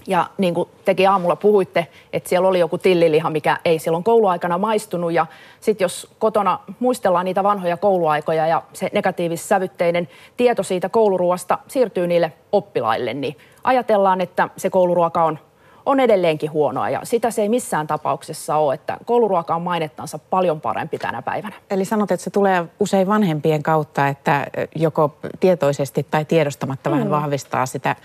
ja 0.07 0.27
niin 0.37 0.53
kuin 0.53 0.69
tekin 0.85 1.09
aamulla 1.09 1.35
puhuitte, 1.35 1.87
että 2.13 2.29
siellä 2.29 2.47
oli 2.47 2.59
joku 2.59 2.77
tilliliha, 2.77 3.29
mikä 3.29 3.57
ei 3.65 3.79
silloin 3.79 4.03
kouluaikana 4.03 4.57
maistunut. 4.57 5.13
Ja 5.13 5.25
sitten 5.59 5.85
jos 5.85 6.07
kotona 6.19 6.59
muistellaan 6.79 7.25
niitä 7.25 7.43
vanhoja 7.43 7.77
kouluaikoja 7.77 8.47
ja 8.47 8.61
se 8.73 8.89
negatiivissävytteinen 8.93 10.07
tieto 10.37 10.63
siitä 10.63 10.89
kouluruoasta 10.89 11.57
siirtyy 11.67 12.07
niille 12.07 12.33
oppilaille, 12.51 13.13
niin 13.13 13.37
ajatellaan, 13.63 14.21
että 14.21 14.49
se 14.57 14.69
kouluruoka 14.69 15.23
on 15.23 15.39
on 15.85 15.99
edelleenkin 15.99 16.51
huonoa 16.51 16.89
ja 16.89 16.99
sitä 17.03 17.31
se 17.31 17.41
ei 17.41 17.49
missään 17.49 17.87
tapauksessa 17.87 18.55
ole, 18.55 18.73
että 18.73 18.97
kouluruoka 19.05 19.55
on 19.55 19.61
mainettansa 19.61 20.19
paljon 20.19 20.61
parempi 20.61 20.97
tänä 20.97 21.21
päivänä. 21.21 21.55
Eli 21.69 21.85
sanot, 21.85 22.11
että 22.11 22.23
se 22.23 22.29
tulee 22.29 22.65
usein 22.79 23.07
vanhempien 23.07 23.63
kautta, 23.63 24.07
että 24.07 24.47
joko 24.75 25.17
tietoisesti 25.39 26.07
tai 26.11 26.25
tiedostamatta 26.25 26.89
mm. 26.89 26.93
vähän 26.93 27.09
vahvistaa 27.09 27.65
sitä 27.65 27.95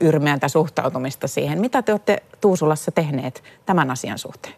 yrmeäntä 0.00 0.48
suhtautumista 0.48 1.28
siihen. 1.28 1.60
Mitä 1.60 1.82
te 1.82 1.92
olette 1.92 2.22
Tuusulassa 2.40 2.90
tehneet 2.90 3.42
tämän 3.66 3.90
asian 3.90 4.18
suhteen? 4.18 4.54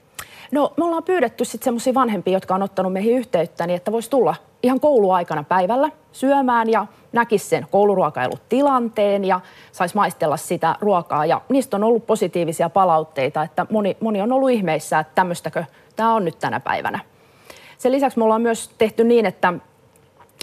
No 0.52 0.72
me 0.76 0.84
ollaan 0.84 1.02
pyydetty 1.02 1.44
sitten 1.44 1.64
semmoisia 1.64 1.94
vanhempia, 1.94 2.32
jotka 2.32 2.54
on 2.54 2.62
ottanut 2.62 2.92
meihin 2.92 3.16
yhteyttä, 3.16 3.66
niin 3.66 3.76
että 3.76 3.92
voisi 3.92 4.10
tulla 4.10 4.34
ihan 4.62 4.80
kouluaikana 4.80 5.44
päivällä 5.44 5.90
syömään 6.12 6.70
ja 6.70 6.86
näkisi 7.12 7.48
sen 7.48 7.66
kouluruokailutilanteen 7.70 9.24
ja 9.24 9.40
saisi 9.72 9.94
maistella 9.94 10.36
sitä 10.36 10.76
ruokaa. 10.80 11.26
Ja 11.26 11.40
niistä 11.48 11.76
on 11.76 11.84
ollut 11.84 12.06
positiivisia 12.06 12.70
palautteita, 12.70 13.42
että 13.42 13.66
moni, 13.70 13.96
moni 14.00 14.20
on 14.20 14.32
ollut 14.32 14.50
ihmeissä, 14.50 14.98
että 14.98 15.14
tämmöistäkö 15.14 15.64
tämä 15.96 16.14
on 16.14 16.24
nyt 16.24 16.38
tänä 16.38 16.60
päivänä. 16.60 17.00
Sen 17.78 17.92
lisäksi 17.92 18.18
me 18.18 18.24
ollaan 18.24 18.42
myös 18.42 18.70
tehty 18.78 19.04
niin, 19.04 19.26
että 19.26 19.52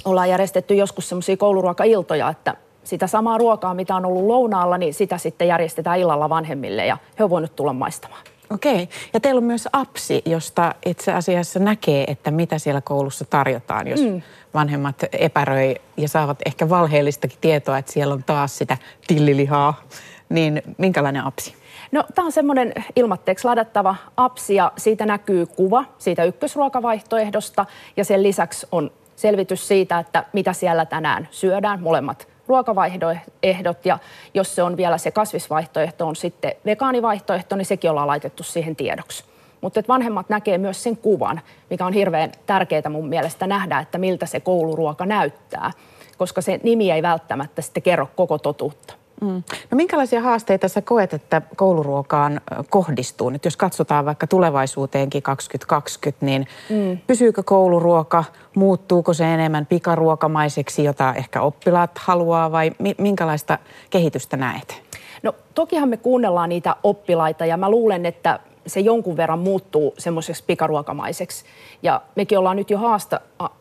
ollaan 0.06 0.30
järjestetty 0.30 0.76
joskus 0.76 1.10
semmoisia 1.10 1.38
kouluruokailtoja, 1.38 2.30
että 2.30 2.56
sitä 2.84 3.08
samaa 3.08 3.38
ruokaa, 3.38 3.74
mitä 3.74 3.96
on 3.96 4.06
ollut 4.06 4.26
lounaalla, 4.26 4.78
niin 4.78 4.94
sitä 4.94 5.18
sitten 5.18 5.48
järjestetään 5.48 6.00
illalla 6.00 6.30
vanhemmille 6.30 6.86
ja 6.86 6.98
he 7.20 7.24
on 7.24 7.30
voinut 7.30 7.56
tulla 7.56 7.74
maistamaan. 7.74 8.22
Okei. 8.50 8.90
Ja 9.14 9.20
teillä 9.20 9.40
on 9.40 9.44
myös 9.44 9.68
apsi, 9.74 10.22
josta 10.26 10.76
itse 10.86 11.14
asiassa 11.14 11.60
näkee, 11.60 12.04
että 12.08 12.32
mitä 12.32 12.60
siellä 12.60 12.82
koulussa 12.82 13.26
tarjotaan, 13.26 13.88
jos 13.88 14.02
mm. 14.02 14.22
vanhemmat 14.54 14.96
epäröi 15.12 15.76
ja 15.98 16.08
saavat 16.08 16.38
ehkä 16.46 16.70
valheellistakin 16.70 17.38
tietoa, 17.42 17.78
että 17.78 17.92
siellä 17.92 18.14
on 18.14 18.24
taas 18.24 18.58
sitä 18.58 18.78
tillilihaa. 19.08 19.82
Niin 20.30 20.62
minkälainen 20.78 21.26
apsi? 21.26 21.56
No, 21.92 22.04
tämä 22.16 22.26
on 22.26 22.32
semmoinen 22.32 22.74
ilmatteeksi 22.96 23.46
ladattava 23.46 23.96
apsi 24.18 24.56
ja 24.56 24.72
siitä 24.78 25.06
näkyy 25.06 25.46
kuva 25.46 25.86
siitä 25.98 26.24
ykkösruokavaihtoehdosta 26.24 27.66
ja 27.98 28.06
sen 28.06 28.24
lisäksi 28.24 28.68
on 28.72 28.92
selvitys 29.16 29.68
siitä, 29.68 30.00
että 30.00 30.24
mitä 30.34 30.54
siellä 30.54 30.86
tänään 30.86 31.28
syödään, 31.32 31.82
molemmat 31.82 32.28
ruokavaihtoehdot 32.48 33.86
ja 33.86 34.00
jos 34.34 34.56
se 34.56 34.64
on 34.64 34.78
vielä 34.78 34.98
se 34.98 35.12
kasvisvaihtoehto 35.12 36.08
on 36.08 36.16
sitten 36.16 36.52
vegaanivaihtoehto, 36.66 37.56
niin 37.56 37.66
sekin 37.66 37.90
ollaan 37.90 38.08
laitettu 38.08 38.44
siihen 38.44 38.76
tiedoksi. 38.76 39.24
Mutta 39.62 39.84
vanhemmat 39.88 40.30
näkee 40.30 40.58
myös 40.58 40.84
sen 40.84 40.98
kuvan, 40.98 41.42
mikä 41.70 41.86
on 41.86 41.94
hirveän 41.94 42.32
tärkeää 42.46 42.90
mun 42.90 43.10
mielestä 43.10 43.48
nähdä, 43.48 43.80
että 43.80 43.98
miltä 43.98 44.26
se 44.26 44.40
kouluruoka 44.40 45.06
näyttää, 45.06 45.72
koska 46.18 46.42
se 46.42 46.60
nimi 46.64 46.92
ei 46.92 47.02
välttämättä 47.02 47.62
sitten 47.62 47.84
kerro 47.84 48.10
koko 48.16 48.38
totuutta. 48.38 48.94
Mm. 49.22 49.44
No 49.72 49.76
minkälaisia 49.76 50.22
haasteita 50.22 50.68
sä 50.68 50.82
koet, 50.82 51.14
että 51.14 51.42
kouluruokaan 51.56 52.42
kohdistuu? 52.70 53.30
Nyt 53.30 53.46
jos 53.46 53.58
katsotaan 53.58 54.06
vaikka 54.06 54.28
tulevaisuuteenkin 54.28 55.24
2020, 55.24 56.26
niin 56.26 56.48
mm. 56.70 56.98
pysyykö 57.08 57.44
kouluruoka, 57.44 58.24
muuttuuko 58.56 59.14
se 59.14 59.34
enemmän 59.34 59.66
pikaruokamaiseksi, 59.66 60.84
jota 60.84 61.14
ehkä 61.14 61.42
oppilaat 61.42 61.92
haluaa 61.98 62.52
vai 62.52 62.72
minkälaista 62.98 63.58
kehitystä 63.90 64.38
näet? 64.38 64.82
No 65.24 65.36
tokihan 65.56 65.90
me 65.90 65.98
kuunnellaan 65.98 66.50
niitä 66.50 66.76
oppilaita 66.84 67.46
ja 67.46 67.58
mä 67.58 67.70
luulen, 67.70 68.06
että 68.06 68.40
se 68.68 68.80
jonkun 68.80 69.18
verran 69.18 69.40
muuttuu 69.40 69.94
semmoiseksi 69.98 70.44
pikaruokamaiseksi. 70.48 71.46
Ja 71.84 72.02
mekin 72.16 72.40
ollaan 72.40 72.58
nyt 72.58 72.70
jo 72.70 72.78
haasta, 72.78 73.20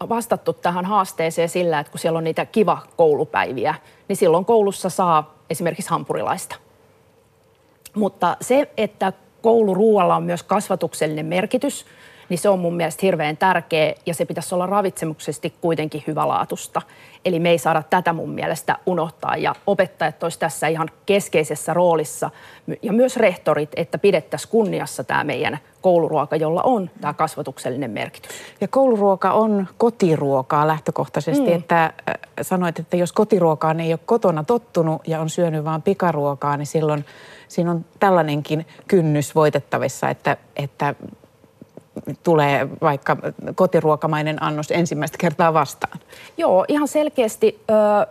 vastattu 0.09 0.53
tähän 0.53 0.85
haasteeseen 0.85 1.49
sillä, 1.49 1.81
että 1.81 1.91
kun 1.91 2.01
siellä 2.01 2.17
on 2.17 2.25
niitä 2.25 2.47
kiva 2.47 2.79
koulupäiviä, 2.97 3.75
niin 4.09 4.17
silloin 4.17 4.45
koulussa 4.45 4.91
saa 4.91 5.35
esimerkiksi 5.51 5.91
hampurilaista. 5.91 6.57
Mutta 7.95 8.37
se, 8.41 8.71
että 8.77 9.13
kouluruualla 9.43 10.17
on 10.17 10.23
myös 10.23 10.43
kasvatuksellinen 10.43 11.27
merkitys, 11.27 11.87
niin 12.29 12.39
se 12.39 12.49
on 12.49 12.59
mun 12.59 12.77
mielestä 12.77 13.07
hirveän 13.07 13.37
tärkeä 13.37 13.95
ja 14.07 14.15
se 14.15 14.25
pitäisi 14.25 14.55
olla 14.55 14.67
ravitsemuksesti 14.67 15.55
kuitenkin 15.61 16.05
hyvälaatusta. 16.07 16.83
Eli 17.25 17.39
me 17.39 17.51
ei 17.51 17.59
saada 17.59 17.83
tätä 17.83 18.13
mun 18.13 18.31
mielestä 18.31 18.79
unohtaa 18.87 19.37
ja 19.37 19.55
opettajat 19.67 20.23
olisi 20.23 20.39
tässä 20.39 20.69
ihan 20.69 20.91
keskeisessä 21.07 21.75
roolissa 21.75 22.31
ja 22.83 22.93
myös 22.93 23.17
rehtorit, 23.17 23.71
että 23.77 23.99
pidettäisiin 23.99 24.51
kunniassa 24.51 25.05
tämä 25.05 25.25
meidän 25.25 25.59
kouluruoka, 25.81 26.37
jolla 26.37 26.63
on 26.63 26.91
tämä 27.01 27.15
kasvatuksellinen 27.15 27.91
merkitys. 27.91 28.31
Ja 28.61 28.69
kouluruoka 28.69 29.33
on 29.33 29.67
kotiruokaa 29.79 30.67
lähtökohtaisesti, 30.67 31.47
mm. 31.47 31.57
että 31.57 31.85
äh, 31.85 31.93
sanoit, 32.43 32.79
että 32.79 32.97
jos 32.97 33.13
kotiruokaan 33.13 33.81
ei 33.81 33.93
ole 33.93 34.01
kotona 34.07 34.45
tottunut 34.45 35.09
ja 35.09 35.21
on 35.21 35.31
syönyt 35.31 35.65
vain 35.65 35.83
pikaruokaa, 35.83 36.57
niin 36.57 36.67
silloin 36.67 37.05
siinä 37.49 37.71
on 37.71 37.85
tällainenkin 38.01 38.67
kynnys 38.89 39.35
voitettavissa, 39.35 40.11
että, 40.11 40.37
että 40.57 40.95
tulee 42.23 42.69
vaikka 42.81 43.17
kotiruokamainen 43.55 44.43
annos 44.43 44.71
ensimmäistä 44.71 45.19
kertaa 45.19 45.55
vastaan? 45.55 45.99
Joo, 46.37 46.65
ihan 46.69 46.89
selkeästi. 46.89 47.61
Ö, 47.71 48.07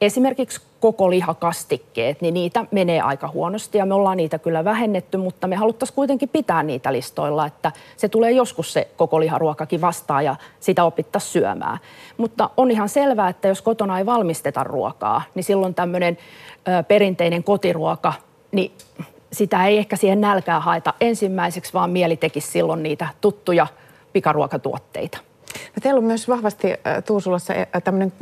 Esimerkiksi 0.00 0.60
koko 0.80 1.10
lihakastikkeet, 1.10 2.20
niin 2.20 2.34
niitä 2.34 2.64
menee 2.70 3.00
aika 3.00 3.28
huonosti 3.28 3.78
ja 3.78 3.86
me 3.86 3.94
ollaan 3.94 4.16
niitä 4.16 4.38
kyllä 4.38 4.64
vähennetty, 4.64 5.16
mutta 5.16 5.46
me 5.46 5.56
haluttaisiin 5.56 5.94
kuitenkin 5.94 6.28
pitää 6.28 6.62
niitä 6.62 6.92
listoilla, 6.92 7.46
että 7.46 7.72
se 7.96 8.08
tulee 8.08 8.30
joskus 8.30 8.72
se 8.72 8.88
koko 8.96 9.20
liharuokakin 9.20 9.80
vastaan 9.80 10.24
ja 10.24 10.36
sitä 10.60 10.84
opittaisiin 10.84 11.32
syömään. 11.32 11.78
Mutta 12.16 12.50
on 12.56 12.70
ihan 12.70 12.88
selvää, 12.88 13.28
että 13.28 13.48
jos 13.48 13.62
kotona 13.62 13.98
ei 13.98 14.06
valmisteta 14.06 14.64
ruokaa, 14.64 15.22
niin 15.34 15.44
silloin 15.44 15.74
tämmöinen 15.74 16.18
perinteinen 16.88 17.44
kotiruoka, 17.44 18.12
niin 18.52 18.72
sitä 19.32 19.66
ei 19.66 19.78
ehkä 19.78 19.96
siihen 19.96 20.20
nälkää 20.20 20.60
haeta 20.60 20.94
ensimmäiseksi, 21.00 21.72
vaan 21.72 21.90
mieli 21.90 22.16
tekisi 22.16 22.50
silloin 22.50 22.82
niitä 22.82 23.08
tuttuja 23.20 23.66
pikaruokatuotteita. 24.12 25.18
No 25.54 25.80
teillä 25.82 25.98
on 25.98 26.04
myös 26.04 26.28
vahvasti 26.28 26.68
Tuusulassa 27.06 27.54
tämmöinen 27.84 28.12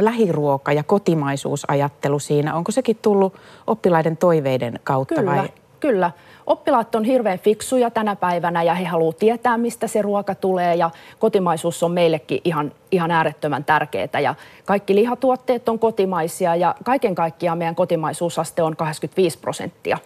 lähiruoka- 0.00 0.72
ja 0.72 0.82
kotimaisuusajattelu 0.82 2.18
siinä. 2.18 2.54
Onko 2.54 2.72
sekin 2.72 2.98
tullut 3.02 3.34
oppilaiden 3.66 4.16
toiveiden 4.16 4.80
kautta 4.84 5.14
kyllä, 5.14 5.36
vai? 5.36 5.48
Kyllä. 5.80 6.10
Oppilaat 6.46 6.94
on 6.94 7.04
hirveän 7.04 7.38
fiksuja 7.38 7.90
tänä 7.90 8.16
päivänä 8.16 8.62
ja 8.62 8.74
he 8.74 8.84
haluavat 8.84 9.16
tietää, 9.16 9.58
mistä 9.58 9.86
se 9.86 10.02
ruoka 10.02 10.34
tulee 10.34 10.74
ja 10.74 10.90
kotimaisuus 11.18 11.82
on 11.82 11.92
meillekin 11.92 12.40
ihan, 12.44 12.72
ihan 12.92 13.10
äärettömän 13.10 13.64
tärkeää. 13.64 14.20
Ja 14.22 14.34
kaikki 14.64 14.94
lihatuotteet 14.94 15.68
on 15.68 15.78
kotimaisia 15.78 16.56
ja 16.56 16.74
kaiken 16.84 17.14
kaikkiaan 17.14 17.58
meidän 17.58 17.74
kotimaisuusaste 17.74 18.62
on 18.62 18.76
85 18.76 19.38
prosenttia. 19.38 19.98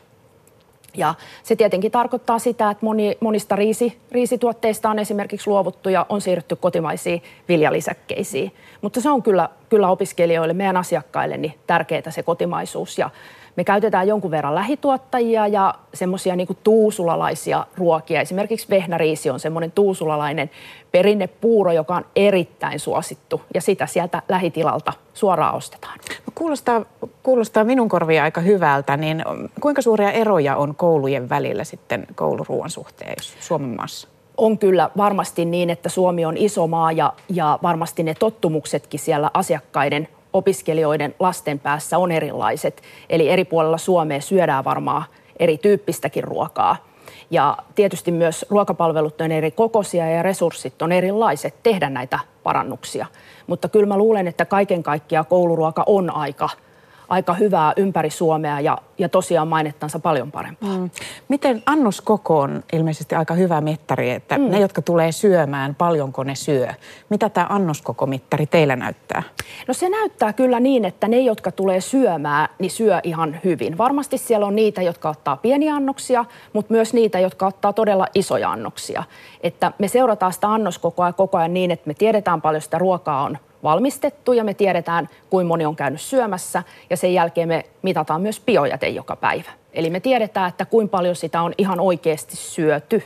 Ja 0.97 1.15
se 1.43 1.57
tietenkin 1.57 1.93
tarkoittaa 1.93 2.39
sitä, 2.39 2.71
että 2.71 2.87
moni, 2.87 3.17
monista 3.21 3.57
riisi, 3.57 3.99
riisituotteista 4.11 4.91
on 4.91 4.99
esimerkiksi 4.99 5.51
luovuttu 5.51 5.89
ja 5.89 6.07
on 6.09 6.21
siirrytty 6.21 6.57
kotimaisiin 6.57 7.23
viljalisäkkeisiin. 7.49 8.53
Mutta 8.81 9.01
se 9.01 9.11
on 9.11 9.23
kyllä, 9.23 9.49
kyllä 9.69 9.89
opiskelijoille, 9.89 10.55
meidän 10.55 10.77
asiakkaille 10.77 11.37
niin 11.37 11.55
tärkeää 11.67 12.11
se 12.11 12.23
kotimaisuus. 12.23 12.99
Ja 12.99 13.11
me 13.57 13.65
käytetään 13.65 14.09
jonkun 14.09 14.31
verran 14.31 14.55
lähituottajia 14.55 15.47
ja 15.47 15.75
semmoisia 15.95 16.37
niin 16.37 16.49
tuusulalaisia 16.65 17.67
ruokia. 17.77 18.21
Esimerkiksi 18.21 18.67
vehnäriisi 18.71 19.31
on 19.31 19.41
semmoinen 19.41 19.73
tuusulalainen 19.73 20.51
perinnepuuro, 20.93 21.73
joka 21.73 21.97
on 21.97 22.05
erittäin 22.17 22.81
suosittu 22.81 23.41
ja 23.55 23.61
sitä 23.61 23.87
sieltä 23.87 24.23
lähitilalta 24.29 24.93
suoraan 25.15 25.55
ostetaan. 25.55 25.99
No 26.27 26.33
kuulostaa, 26.35 26.85
kuulostaa 27.23 27.65
minun 27.65 27.89
korvia 27.89 28.25
aika 28.25 28.41
hyvältä, 28.41 28.97
niin 28.97 29.25
kuinka 29.61 29.83
suuria 29.83 30.13
eroja 30.13 30.57
on 30.57 30.75
koulujen 30.75 31.29
välillä 31.29 31.65
sitten 31.65 32.07
kouluruoan 32.15 32.71
suhteen 32.71 33.17
Suomen 33.41 33.77
maassa? 33.77 34.09
on 34.37 34.59
kyllä 34.59 34.91
varmasti 34.97 35.45
niin, 35.45 35.71
että 35.71 35.89
Suomi 35.89 36.25
on 36.25 36.37
iso 36.37 36.67
maa 36.67 36.93
ja, 36.93 37.13
ja 37.29 37.59
varmasti 37.63 38.03
ne 38.03 38.15
tottumuksetkin 38.15 39.01
siellä 39.01 39.31
asiakkaiden 39.35 40.09
opiskelijoiden 40.33 41.15
lasten 41.19 41.59
päässä 41.59 41.99
on 41.99 42.13
erilaiset. 42.13 42.83
Eli 43.11 43.29
eri 43.29 43.45
puolella 43.45 43.79
Suomea 43.79 44.21
syödään 44.21 44.65
varmaan 44.65 45.05
erityyppistäkin 45.39 46.25
ruokaa. 46.25 46.77
Ja 47.31 47.57
tietysti 47.75 48.11
myös 48.11 48.47
ruokapalvelut 48.51 49.21
on 49.21 49.33
eri 49.33 49.51
kokoisia 49.51 50.11
ja 50.11 50.23
resurssit 50.23 50.83
on 50.83 50.93
erilaiset 50.93 51.55
tehdä 51.63 51.91
näitä 51.91 52.19
parannuksia. 52.43 53.07
Mutta 53.47 53.69
kyllä 53.69 53.87
mä 53.87 53.99
luulen, 53.99 54.29
että 54.29 54.45
kaiken 54.45 54.83
kaikkiaan 54.83 55.27
kouluruoka 55.27 55.83
on 55.87 56.11
aika 56.11 56.49
aika 57.13 57.35
hyvää 57.35 57.73
ympäri 57.77 58.11
Suomea 58.11 58.61
ja, 58.61 58.79
ja 58.99 59.09
tosiaan 59.09 59.49
mainettansa 59.49 59.99
paljon 59.99 60.33
parempaa. 60.33 60.77
Mm. 60.79 60.91
Miten 61.29 61.63
annoskoko 61.67 62.39
on 62.41 62.63
ilmeisesti 62.73 63.15
aika 63.15 63.35
hyvä 63.35 63.61
mittari, 63.61 64.11
että 64.11 64.39
mm. 64.39 64.51
ne, 64.51 64.61
jotka 64.61 64.83
tulee 64.83 65.13
syömään, 65.13 65.75
paljonko 65.75 66.25
ne 66.25 66.35
syö? 66.35 66.69
Mitä 67.09 67.29
tämä 67.29 67.47
annoskokomittari 67.51 68.47
teillä 68.47 68.77
näyttää? 68.77 69.23
No 69.69 69.75
se 69.75 69.89
näyttää 69.89 70.33
kyllä 70.33 70.61
niin, 70.61 70.85
että 70.85 71.09
ne, 71.09 71.21
jotka 71.21 71.53
tulee 71.53 71.81
syömään, 71.81 72.49
niin 72.59 72.71
syö 72.71 73.01
ihan 73.03 73.41
hyvin. 73.45 73.79
Varmasti 73.79 74.19
siellä 74.19 74.47
on 74.47 74.57
niitä, 74.57 74.83
jotka 74.83 75.11
ottaa 75.11 75.37
pieniä 75.37 75.75
annoksia, 75.75 76.25
mutta 76.53 76.73
myös 76.73 76.95
niitä, 76.95 77.21
jotka 77.21 77.47
ottaa 77.47 77.73
todella 77.73 78.07
isoja 78.15 78.51
annoksia. 78.51 79.05
Että 79.41 79.73
me 79.79 79.89
seurataan 79.89 80.33
sitä 80.33 80.53
annoskokoa 80.53 81.13
koko 81.13 81.39
ajan 81.39 81.55
niin, 81.55 81.71
että 81.71 81.89
me 81.89 81.95
tiedetään 81.95 82.43
paljon 82.43 82.63
sitä 82.63 82.79
ruokaa 82.79 83.23
on 83.23 83.39
valmistettu 83.63 84.33
ja 84.33 84.45
me 84.45 84.55
tiedetään, 84.55 85.09
kuinka 85.31 85.49
moni 85.49 85.67
on 85.67 85.77
käynyt 85.77 86.01
syömässä 86.01 86.63
ja 86.91 86.97
sen 86.97 87.15
jälkeen 87.15 87.49
me 87.49 87.65
mitataan 87.83 88.21
myös 88.23 88.41
biojäte 88.41 88.89
joka 88.89 89.17
päivä. 89.17 89.51
Eli 89.73 89.91
me 89.91 90.01
tiedetään, 90.01 90.49
että 90.49 90.65
kuinka 90.65 90.91
paljon 90.91 91.17
sitä 91.17 91.43
on 91.43 91.53
ihan 91.59 91.81
oikeasti 91.81 92.37
syöty. 92.37 93.03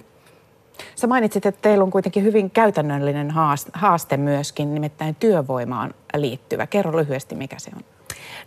Sä 0.94 1.06
mainitsit, 1.06 1.46
että 1.46 1.62
teillä 1.62 1.84
on 1.84 1.90
kuitenkin 1.90 2.22
hyvin 2.22 2.50
käytännöllinen 2.50 3.30
haaste 3.72 4.16
myöskin, 4.16 4.74
nimittäin 4.74 5.14
työvoimaan 5.14 5.94
liittyvä. 6.16 6.66
Kerro 6.66 6.96
lyhyesti, 6.96 7.34
mikä 7.34 7.56
se 7.58 7.70
on. 7.76 7.82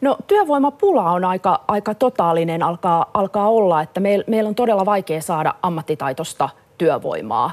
No 0.01 0.17
työvoimapula 0.27 1.11
on 1.11 1.25
aika, 1.25 1.63
aika 1.67 1.93
totaalinen, 1.93 2.63
alkaa, 2.63 3.11
alkaa 3.13 3.49
olla, 3.49 3.81
että 3.81 3.99
meillä 3.99 4.23
meil 4.27 4.45
on 4.45 4.55
todella 4.55 4.85
vaikea 4.85 5.21
saada 5.21 5.53
ammattitaitosta 5.61 6.49
työvoimaa. 6.77 7.51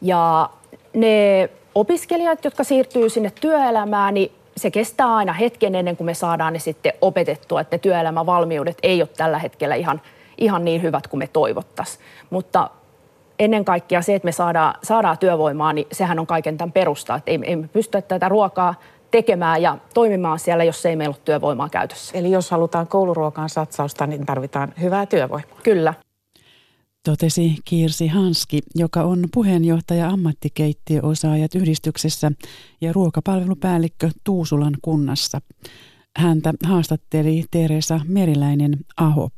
Ja 0.00 0.50
ne 0.94 1.48
opiskelijat, 1.74 2.44
jotka 2.44 2.64
siirtyy 2.64 3.08
sinne 3.08 3.32
työelämään, 3.40 4.14
niin 4.14 4.32
se 4.56 4.70
kestää 4.70 5.16
aina 5.16 5.32
hetken 5.32 5.74
ennen 5.74 5.96
kuin 5.96 6.06
me 6.06 6.14
saadaan 6.14 6.52
ne 6.52 6.58
sitten 6.58 6.92
opetettua, 7.00 7.60
että 7.60 7.74
ne 7.74 7.78
työelämävalmiudet 7.78 8.78
ei 8.82 9.02
ole 9.02 9.08
tällä 9.16 9.38
hetkellä 9.38 9.74
ihan, 9.74 10.00
ihan 10.38 10.64
niin 10.64 10.82
hyvät 10.82 11.06
kuin 11.06 11.18
me 11.18 11.26
toivottaisiin. 11.26 12.04
Mutta 12.30 12.70
ennen 13.38 13.64
kaikkea 13.64 14.02
se, 14.02 14.14
että 14.14 14.26
me 14.26 14.32
saadaan, 14.32 14.74
saadaan 14.82 15.18
työvoimaa, 15.18 15.72
niin 15.72 15.86
sehän 15.92 16.18
on 16.18 16.26
kaiken 16.26 16.58
tämän 16.58 16.72
perusta. 16.72 17.14
Että 17.14 17.30
ei, 17.30 17.38
ei 17.42 17.56
me 17.56 17.68
pysty 17.68 18.02
tätä 18.02 18.28
ruokaa 18.28 18.74
tekemään 19.10 19.62
ja 19.62 19.78
toimimaan 19.94 20.38
siellä, 20.38 20.64
jos 20.64 20.86
ei 20.86 20.96
meillä 20.96 21.12
ole 21.12 21.22
työvoimaa 21.24 21.68
käytössä. 21.68 22.18
Eli 22.18 22.30
jos 22.30 22.50
halutaan 22.50 22.86
kouluruokaan 22.86 23.48
satsausta, 23.48 24.06
niin 24.06 24.26
tarvitaan 24.26 24.72
hyvää 24.80 25.06
työvoimaa. 25.06 25.58
Kyllä 25.62 25.94
totesi 27.08 27.56
Kirsi 27.64 28.06
Hanski, 28.06 28.60
joka 28.74 29.02
on 29.02 29.28
puheenjohtaja 29.34 30.08
ammattikeittiöosaajat 30.08 31.54
yhdistyksessä 31.54 32.32
ja 32.80 32.92
ruokapalvelupäällikkö 32.92 34.10
Tuusulan 34.24 34.76
kunnassa. 34.82 35.40
Häntä 36.16 36.54
haastatteli 36.64 37.44
Teresa 37.50 38.00
Meriläinen 38.08 38.78
Aho. 38.96 39.30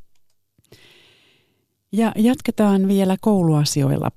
Ja 1.92 2.12
jatketaan 2.16 2.88
vielä 2.88 3.16
kouluasioilla. 3.20 4.10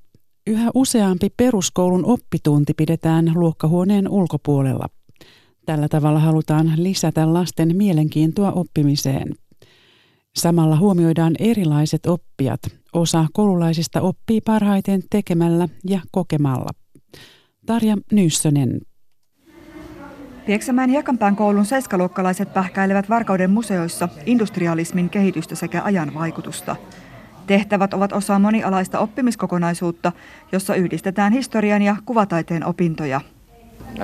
Yhä 0.48 0.72
useampi 0.74 1.30
peruskoulun 1.38 2.06
oppitunti 2.06 2.74
pidetään 2.74 3.32
luokkahuoneen 3.36 4.10
ulkopuolella. 4.10 4.88
Tällä 5.66 5.88
tavalla 5.88 6.20
halutaan 6.20 6.74
lisätä 6.76 7.34
lasten 7.34 7.76
mielenkiintoa 7.78 8.52
oppimiseen. 8.52 9.36
Samalla 10.36 10.78
huomioidaan 10.78 11.34
erilaiset 11.40 12.06
oppijat. 12.06 12.83
Osa 12.94 13.26
koululaisista 13.34 14.02
oppii 14.02 14.42
parhaiten 14.42 15.02
tekemällä 15.10 15.68
ja 15.88 16.00
kokemalla. 16.12 16.70
Tarja 17.66 17.98
Nyssönen. 18.12 18.82
Pieksämäen 20.46 20.94
Jakanpään 20.94 21.36
koulun 21.36 21.66
seiskaluokkalaiset 21.66 22.54
pähkäilevät 22.54 23.10
Varkauden 23.10 23.52
museoissa 23.52 24.10
industrialismin 24.26 25.10
kehitystä 25.10 25.56
sekä 25.56 25.84
ajan 25.84 26.14
vaikutusta. 26.14 26.76
Tehtävät 27.48 27.94
ovat 27.94 28.14
osa 28.14 28.40
monialaista 28.40 29.00
oppimiskokonaisuutta, 29.00 30.12
jossa 30.52 30.76
yhdistetään 30.76 31.34
historian 31.34 31.82
ja 31.82 31.96
kuvataiteen 32.06 32.66
opintoja. 32.66 33.22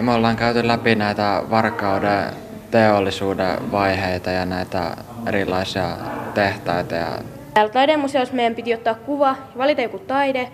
Me 0.02 0.12
ollaan 0.12 0.36
käyty 0.36 0.68
läpi 0.68 0.96
näitä 0.96 1.44
Varkauden 1.50 2.34
teollisuuden 2.72 3.72
vaiheita 3.72 4.30
ja 4.32 4.46
näitä 4.46 4.98
erilaisia 5.26 5.98
tehtaita. 6.34 6.96
Ja... 6.96 7.20
Täällä 7.54 7.74
taidemuseossa 7.74 8.36
meidän 8.36 8.56
piti 8.56 8.74
ottaa 8.74 8.96
kuva, 8.96 9.36
valita 9.58 9.82
joku 9.82 10.00
taide, 10.00 10.52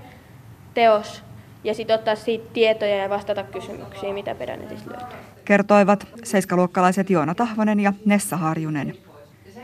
teos 0.74 1.24
ja 1.64 1.74
sitten 1.74 1.96
ottaa 1.96 2.16
siitä 2.16 2.46
tietoja 2.54 2.96
ja 2.96 3.10
vastata 3.10 3.44
kysymyksiin, 3.44 4.14
mitä 4.14 4.36
peränetistä 4.36 4.92
löytyy. 4.92 5.18
Kertoivat 5.46 6.08
seiskaluokkalaiset 6.24 7.10
Joona 7.10 7.36
Tahvonen 7.36 7.80
ja 7.80 7.94
Nessa 8.06 8.38
Harjunen. 8.38 8.96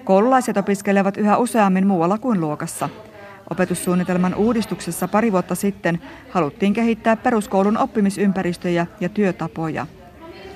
Koululaiset 0.04 0.58
opiskelevat 0.58 1.18
yhä 1.18 1.38
useammin 1.38 1.88
muualla 1.88 2.18
kuin 2.18 2.42
luokassa. 2.42 2.90
Opetussuunnitelman 3.50 4.36
uudistuksessa 4.36 5.08
pari 5.08 5.32
vuotta 5.32 5.56
sitten 5.56 6.02
haluttiin 6.30 6.74
kehittää 6.74 7.16
peruskoulun 7.16 7.78
oppimisympäristöjä 7.78 8.88
ja 9.00 9.10
työtapoja– 9.10 9.88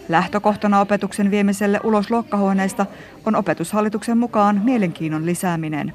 Lähtökohtana 0.09 0.81
opetuksen 0.81 1.31
viemiselle 1.31 1.79
ulos 1.83 2.11
luokkahuoneesta 2.11 2.85
on 3.25 3.35
opetushallituksen 3.35 4.17
mukaan 4.17 4.61
mielenkiinnon 4.63 5.25
lisääminen. 5.25 5.93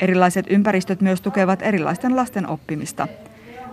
Erilaiset 0.00 0.46
ympäristöt 0.50 1.00
myös 1.00 1.20
tukevat 1.20 1.62
erilaisten 1.62 2.16
lasten 2.16 2.48
oppimista. 2.48 3.08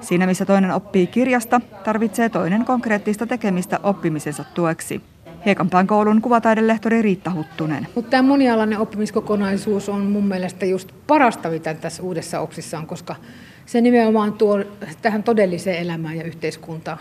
Siinä 0.01 0.25
missä 0.25 0.45
toinen 0.45 0.71
oppii 0.71 1.07
kirjasta, 1.07 1.61
tarvitsee 1.83 2.29
toinen 2.29 2.65
konkreettista 2.65 3.27
tekemistä 3.27 3.79
oppimisensa 3.83 4.43
tueksi. 4.53 5.01
Hiekanpään 5.45 5.87
koulun 5.87 6.21
kuvataidelehtori 6.21 7.01
Riitta 7.01 7.31
Huttunen. 7.31 7.87
Mutta 7.95 8.11
tämä 8.11 8.27
monialainen 8.27 8.79
oppimiskokonaisuus 8.79 9.89
on 9.89 10.01
mun 10.01 10.27
mielestä 10.27 10.65
just 10.65 10.91
parasta, 11.07 11.49
mitä 11.49 11.73
tässä 11.73 12.03
uudessa 12.03 12.39
oksissa 12.39 12.77
on, 12.77 12.87
koska 12.87 13.15
se 13.65 13.81
nimenomaan 13.81 14.33
tuo 14.33 14.63
tähän 15.01 15.23
todelliseen 15.23 15.79
elämään 15.79 16.17
ja 16.17 16.23
yhteiskuntaan 16.23 16.97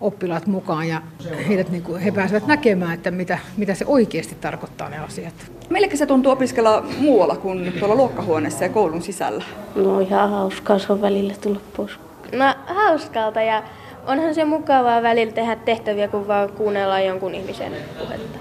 oppilaat 0.00 0.46
mukaan 0.46 0.88
ja 0.88 1.02
heidät, 1.48 1.70
niin 1.70 1.82
kuin, 1.82 2.00
he 2.00 2.10
pääsevät 2.10 2.46
näkemään, 2.46 2.94
että 2.94 3.10
mitä, 3.10 3.38
mitä 3.56 3.74
se 3.74 3.84
oikeasti 3.86 4.34
tarkoittaa 4.40 4.88
ne 4.88 4.98
asiat. 4.98 5.34
Millekä 5.70 5.96
se 5.96 6.06
tuntuu 6.06 6.32
opiskella 6.32 6.84
muualla 6.98 7.36
kuin 7.36 7.72
tuolla 7.78 7.94
luokkahuoneessa 7.94 8.64
ja 8.64 8.70
koulun 8.70 9.02
sisällä? 9.02 9.44
No 9.74 10.00
ihan 10.00 10.30
hauskaa 10.30 10.78
se 10.78 10.92
on 10.92 11.00
välillä 11.00 11.34
tulla 11.40 11.60
pois. 11.76 11.92
No 12.32 12.54
hauskalta 12.66 13.42
ja 13.42 13.62
onhan 14.06 14.34
se 14.34 14.44
mukavaa 14.44 15.02
välillä 15.02 15.32
tehdä 15.32 15.56
tehtäviä, 15.56 16.08
kun 16.08 16.28
vaan 16.28 16.52
kuunnellaan 16.52 17.06
jonkun 17.06 17.34
ihmisen 17.34 17.72
puhetta. 17.98 18.38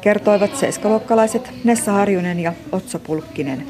Kertoivat 0.00 0.56
seiskaluokkalaiset 0.56 1.52
Nessa 1.64 1.92
Harjunen 1.92 2.40
ja 2.40 2.52
Otso 2.72 2.98
Pulkkinen. 2.98 3.66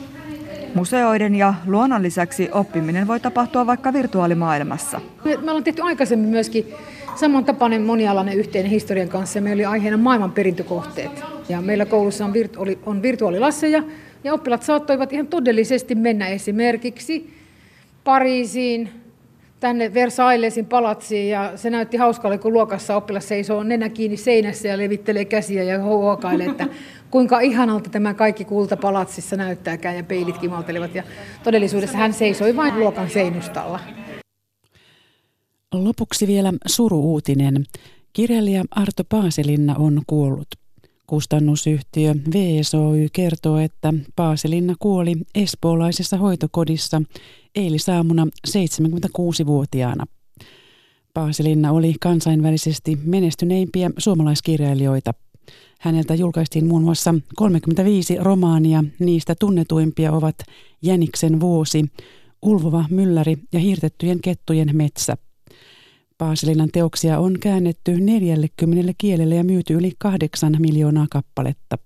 Museoiden 0.75 1.35
ja 1.35 1.55
luonnon 1.67 2.03
lisäksi 2.03 2.49
oppiminen 2.53 3.07
voi 3.07 3.21
tapahtua 3.21 3.67
vaikka 3.67 3.93
virtuaalimaailmassa. 3.93 5.01
Me, 5.25 5.37
me 5.37 5.51
ollaan 5.51 5.65
tehty 5.65 5.83
aikaisemmin 5.83 6.29
myöskin 6.29 6.75
samantapainen 7.17 7.83
monialainen 7.83 8.39
yhteinen 8.39 8.71
historian 8.71 9.09
kanssa. 9.09 9.41
Meillä 9.41 9.61
oli 9.61 9.65
aiheena 9.65 9.97
maailman 9.97 10.33
perintökohteet. 10.33 11.11
Ja 11.49 11.61
meillä 11.61 11.87
koulussa 11.87 12.25
on, 12.25 12.33
virtu- 12.33 12.61
oli, 12.63 12.79
on 12.87 13.03
virtuaalilasseja 13.03 13.83
ja 14.25 14.35
oppilaat 14.35 14.63
saattoivat 14.63 15.13
ihan 15.13 15.27
todellisesti 15.27 15.95
mennä 15.95 16.29
esimerkiksi 16.29 17.37
Pariisiin, 18.05 18.89
tänne 19.61 19.95
Versailesin 19.95 20.67
palatsiin 20.67 21.29
ja 21.29 21.53
se 21.57 21.71
näytti 21.71 21.97
hauskalle, 21.97 22.39
kun 22.39 22.53
luokassa 22.53 22.97
oppilas 22.97 23.29
seisoo 23.29 23.63
nenä 23.63 23.89
kiinni 23.89 24.17
seinässä 24.17 24.69
ja 24.69 24.79
levittelee 24.79 25.25
käsiä 25.25 25.63
ja 25.63 25.83
huokailee, 25.83 26.47
että 26.47 26.67
kuinka 27.11 27.41
ihanalta 27.41 27.91
tämä 27.91 28.15
kaikki 28.15 28.45
kulta 28.45 28.77
palatsissa 28.77 29.37
näyttääkään 29.37 29.97
ja 29.97 30.05
peilit 30.05 30.39
kimaltelevat. 30.39 30.95
Ja 30.95 31.03
todellisuudessa 31.43 31.99
hän 31.99 32.13
seisoi 32.13 32.57
vain 32.57 32.79
luokan 32.79 33.11
seinustalla. 33.11 33.81
Lopuksi 35.75 36.27
vielä 36.27 36.53
suru-uutinen. 36.67 37.65
Kirjailija 38.13 38.65
Arto 38.71 39.05
Paaselinna 39.09 39.75
on 39.79 40.03
kuollut. 40.07 40.49
Kustannusyhtiö 41.07 42.15
VSOY 42.35 43.09
kertoo, 43.13 43.59
että 43.59 43.95
Paaselinna 44.17 44.75
kuoli 44.79 45.17
espoolaisessa 45.35 46.17
hoitokodissa 46.17 47.03
eilisaamuna 47.55 48.27
76-vuotiaana. 48.49 50.07
Paaselinna 51.15 51.73
oli 51.73 51.95
kansainvälisesti 52.01 52.99
menestyneimpiä 53.05 53.91
suomalaiskirjailijoita. 53.99 55.15
Häneltä 55.81 56.15
julkaistiin 56.15 56.67
muun 56.67 56.83
muassa 56.83 57.15
35 57.37 58.17
romaania, 58.21 58.85
niistä 58.99 59.35
tunnetuimpia 59.35 60.13
ovat 60.13 60.37
Jäniksen 60.83 61.41
vuosi, 61.41 61.85
Ulvova 62.43 62.85
mylläri 62.91 63.37
ja 63.53 63.61
Hiirtettyjen 63.61 64.21
kettujen 64.21 64.71
metsä. 64.73 65.17
Paasilinan 66.19 66.69
teoksia 66.73 67.19
on 67.19 67.33
käännetty 67.43 67.93
40 68.01 68.93
kielelle 68.99 69.35
ja 69.35 69.45
myyty 69.45 69.75
yli 69.75 69.93
8 69.99 70.53
miljoonaa 70.59 71.07
kappaletta. 71.11 71.77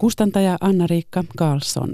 Kustantaja 0.00 0.56
Anna-Riikka 0.60 1.24
Karlsson. 1.38 1.88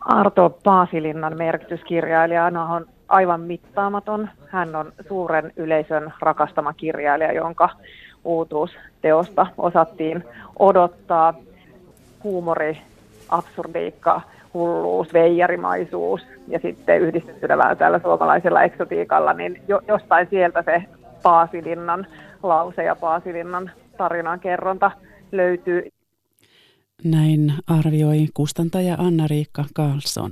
Arto 0.00 0.58
Paasilinnan 0.64 1.36
merkitys 1.36 1.80
kirjailijana 1.88 2.64
on 2.64 2.86
aivan 3.08 3.40
mittaamaton. 3.40 4.28
Hän 4.46 4.76
on 4.76 4.92
suuren 5.08 5.52
yleisön 5.56 6.12
rakastama 6.20 6.72
kirjailija, 6.72 7.32
jonka 7.32 7.68
uutuusteosta 8.24 9.46
osattiin 9.58 10.24
odottaa. 10.58 11.34
Huumori, 12.24 12.78
absurdiikka, 13.28 14.20
hulluus, 14.54 15.12
veijarimaisuus 15.12 16.20
ja 16.48 16.58
sitten 16.62 17.00
yhdistettynä 17.00 17.58
vähän 17.58 17.76
tällä 17.76 18.00
suomalaisella 18.02 18.62
eksotiikalla, 18.62 19.32
niin 19.32 19.62
jo, 19.68 19.80
jostain 19.88 20.26
sieltä 20.30 20.62
se 20.62 20.82
Paasilinnan 21.22 22.06
lause 22.42 22.84
ja 22.84 22.96
Paasilinnan 22.96 23.70
tarinan 23.96 24.40
kerronta 24.40 24.90
löytyy. 25.32 25.82
Näin 27.04 27.52
arvioi 27.66 28.26
kustantaja 28.34 28.94
Anna-Riikka 28.98 29.64
Karlsson. 29.74 30.30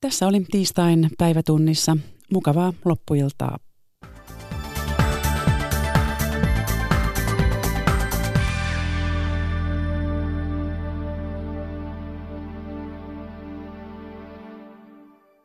Tässä 0.00 0.26
oli 0.26 0.40
tiistain 0.50 1.08
päivätunnissa. 1.18 1.96
Mukavaa 2.32 2.72
loppuiltaa. 2.84 3.58